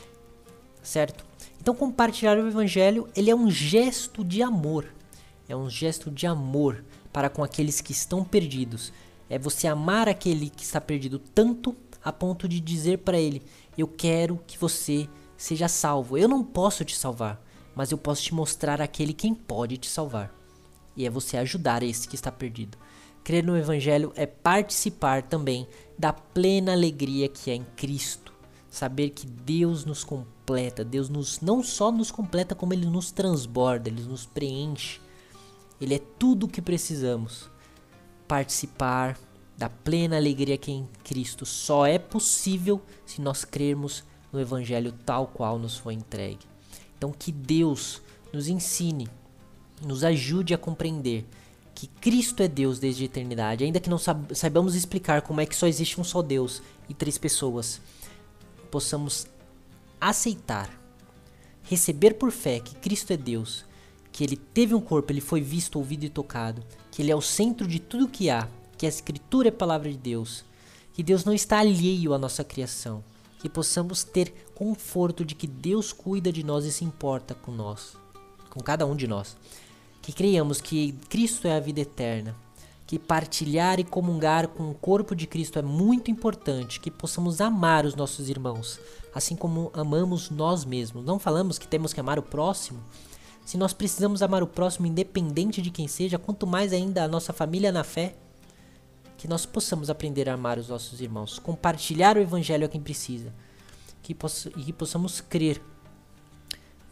Certo? 0.85 1.25
Então 1.61 1.75
compartilhar 1.75 2.39
o 2.39 2.47
evangelho, 2.47 3.09
ele 3.17 3.31
é 3.31 3.35
um 3.35 3.51
gesto 3.51 4.25
de 4.25 4.41
amor. 4.41 4.87
É 5.49 5.57
um 5.57 5.69
gesto 5.69 6.09
de 6.09 6.29
amor 6.29 6.85
para 7.13 7.29
com 7.29 7.43
aqueles 7.43 7.81
que 7.81 7.91
estão 7.91 8.23
perdidos 8.23 8.93
é 9.29 9.39
você 9.39 9.67
amar 9.67 10.09
aquele 10.09 10.51
que 10.51 10.63
está 10.63 10.81
perdido 10.81 11.19
tanto 11.19 11.75
a 12.03 12.13
ponto 12.13 12.49
de 12.49 12.61
dizer 12.61 12.99
para 12.99 13.19
ele: 13.19 13.43
Eu 13.77 13.89
quero 13.89 14.41
que 14.47 14.59
você 14.59 15.09
seja 15.37 15.69
salvo. 15.69 16.19
Eu 16.19 16.29
não 16.29 16.45
posso 16.45 16.85
te 16.85 16.97
salvar, 16.97 17.43
mas 17.75 17.91
eu 17.91 17.99
posso 17.99 18.23
te 18.23 18.35
mostrar 18.35 18.81
aquele 18.81 19.13
quem 19.13 19.35
pode 19.35 19.79
te 19.79 19.89
salvar. 19.89 20.35
E 20.97 21.07
é 21.07 21.11
você 21.11 21.37
ajudar 21.37 21.83
esse 21.83 22.07
que 22.07 22.15
está 22.15 22.31
perdido. 22.31 22.79
Crer 23.25 23.43
no 23.43 23.57
Evangelho 23.57 24.13
é 24.15 24.27
participar 24.27 25.23
também 25.23 25.67
da 25.99 26.13
plena 26.13 26.73
alegria 26.73 27.29
que 27.29 27.51
é 27.51 27.55
em 27.55 27.65
Cristo. 27.75 28.34
Saber 28.75 29.11
que 29.11 29.25
Deus 29.25 29.85
nos 29.85 30.03
completa, 30.03 30.85
Deus 30.85 31.09
nos, 31.09 31.41
não 31.41 31.63
só 31.63 31.93
nos 31.93 32.11
completa, 32.11 32.57
como 32.57 32.73
Ele 32.73 32.87
nos 32.87 33.13
transborda, 33.13 33.89
Ele 33.89 34.03
nos 34.03 34.27
preenche. 34.27 35.01
Ele 35.81 35.95
é 35.95 36.01
tudo 36.19 36.47
o 36.47 36.49
que 36.49 36.61
precisamos 36.61 37.49
participar 38.27 39.17
da 39.57 39.69
plena 39.69 40.17
alegria 40.17 40.59
que 40.59 40.73
é 40.73 40.75
em 40.75 40.89
Cristo 41.05 41.47
só 41.47 41.87
é 41.87 42.01
possível 42.01 42.83
se 43.07 43.21
nós 43.21 43.45
crermos 43.45 44.03
no 44.33 44.41
Evangelho 44.41 44.93
tal 45.07 45.29
qual 45.29 45.57
nos 45.57 45.77
foi 45.77 45.95
entregue. 45.95 46.45
Então, 46.99 47.13
que 47.17 47.31
Deus 47.31 48.03
nos 48.33 48.49
ensine, 48.49 49.09
nos 49.87 50.03
ajude 50.03 50.53
a 50.53 50.59
compreender 50.59 51.25
que 51.77 51.87
Cristo 51.87 52.43
é 52.43 52.49
Deus 52.49 52.81
desde 52.81 53.05
a 53.05 53.07
eternidade, 53.07 53.63
ainda 53.63 53.79
que 53.79 53.89
não 53.89 53.99
saibamos 53.99 54.75
explicar 54.75 55.23
como 55.23 55.41
é 55.41 55.47
que 55.47 55.55
só 55.55 55.69
existe 55.69 56.01
um 56.01 56.05
só 56.05 56.21
Deus 56.23 56.61
e 56.89 56.95
três 56.95 57.17
pessoas, 57.17 57.81
possamos 58.75 59.29
aceitar, 60.01 60.69
receber 61.63 62.15
por 62.15 62.33
fé 62.33 62.59
que 62.59 62.75
Cristo 62.75 63.13
é 63.13 63.17
Deus, 63.17 63.65
que 64.11 64.25
ele 64.25 64.37
teve 64.37 64.75
um 64.75 64.81
corpo, 64.81 65.13
ele 65.13 65.21
foi 65.21 65.41
visto, 65.41 65.77
ouvido 65.77 66.05
e 66.05 66.09
tocado, 66.09 66.61
que 66.91 67.01
ele 67.01 67.13
é 67.13 67.15
o 67.15 67.21
centro 67.21 67.69
de 67.69 67.79
tudo 67.79 68.09
que 68.09 68.29
há, 68.29 68.49
que 68.77 68.85
a 68.85 68.89
escritura 68.89 69.47
é 69.47 69.51
a 69.51 69.53
palavra 69.53 69.89
de 69.89 69.97
Deus, 69.97 70.45
que 70.93 71.05
Deus 71.05 71.25
não 71.25 71.33
está 71.33 71.61
alheio 71.61 72.13
à 72.13 72.19
nossa 72.19 72.43
criação, 72.43 73.05
que 73.39 73.49
possamos 73.49 74.03
ter 74.03 74.35
conforto 74.57 75.25
de 75.25 75.37
que 75.37 75.47
Deus 75.47 75.93
cuida 75.93 76.33
de 76.33 76.43
nós 76.43 76.65
e 76.65 76.73
se 76.73 76.85
importa 76.85 77.33
com 77.33 77.53
nós, 77.53 77.97
com 78.51 78.59
cada 78.59 78.85
um 78.85 78.97
de 78.97 79.07
nós. 79.07 79.37
Que 80.03 80.13
creiamos 80.13 80.61
que 80.61 80.91
Cristo 81.09 81.47
é 81.47 81.57
a 81.57 81.61
vida 81.61 81.79
eterna, 81.79 82.35
que 82.95 82.99
partilhar 82.99 83.81
e 83.81 83.85
comungar 83.85 84.47
com 84.47 84.71
o 84.71 84.75
corpo 84.75 85.17
de 85.17 85.27
Cristo 85.27 85.59
é 85.59 85.63
muito 85.63 86.13
importante, 86.13 86.79
que 86.79 86.93
possamos 86.93 87.41
amar 87.41 87.85
os 87.85 87.97
nossos 87.97 88.29
irmãos, 88.29 88.79
assim 89.13 89.35
como 89.35 89.73
amamos 89.75 90.31
nós 90.31 90.65
mesmos. 90.65 91.05
Não 91.05 91.19
falamos 91.19 91.59
que 91.59 91.67
temos 91.67 91.93
que 91.93 91.99
amar 91.99 92.21
o 92.21 92.23
próximo, 92.23 92.79
se 93.45 93.59
nós 93.59 93.73
precisamos 93.73 94.23
amar 94.23 94.45
o 94.45 94.47
próximo, 94.47 94.87
independente 94.87 95.61
de 95.61 95.73
quem 95.73 95.89
seja, 95.89 96.21
quanto 96.21 96.47
mais 96.47 96.73
ainda 96.73 97.03
a 97.03 97.09
nossa 97.09 97.33
família 97.33 97.73
na 97.73 97.83
fé, 97.83 98.15
que 99.19 99.27
nós 99.27 99.45
possamos 99.45 99.91
aprender 99.91 100.29
a 100.29 100.35
amar 100.35 100.57
os 100.57 100.69
nossos 100.69 101.01
irmãos, 101.01 101.41
compartilhar 101.41 102.17
o 102.17 102.21
evangelho 102.21 102.65
a 102.65 102.69
quem 102.69 102.81
precisa, 102.81 103.35
que 104.03 104.15
possa, 104.15 104.51
e 104.51 104.63
que 104.63 104.73
possamos 104.73 105.21
crer 105.21 105.61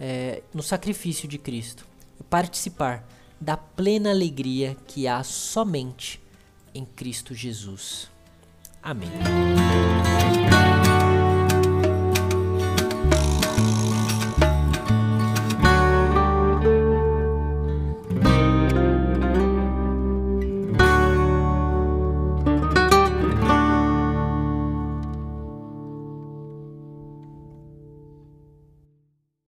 é, 0.00 0.42
no 0.52 0.64
sacrifício 0.64 1.28
de 1.28 1.38
Cristo 1.38 1.86
participar 2.28 3.06
da 3.42 3.56
plena 3.56 4.10
alegria 4.10 4.76
que 4.86 5.08
há 5.08 5.24
somente 5.24 6.22
em 6.72 6.84
Cristo 6.84 7.34
Jesus. 7.34 8.08
Amém. 8.80 9.10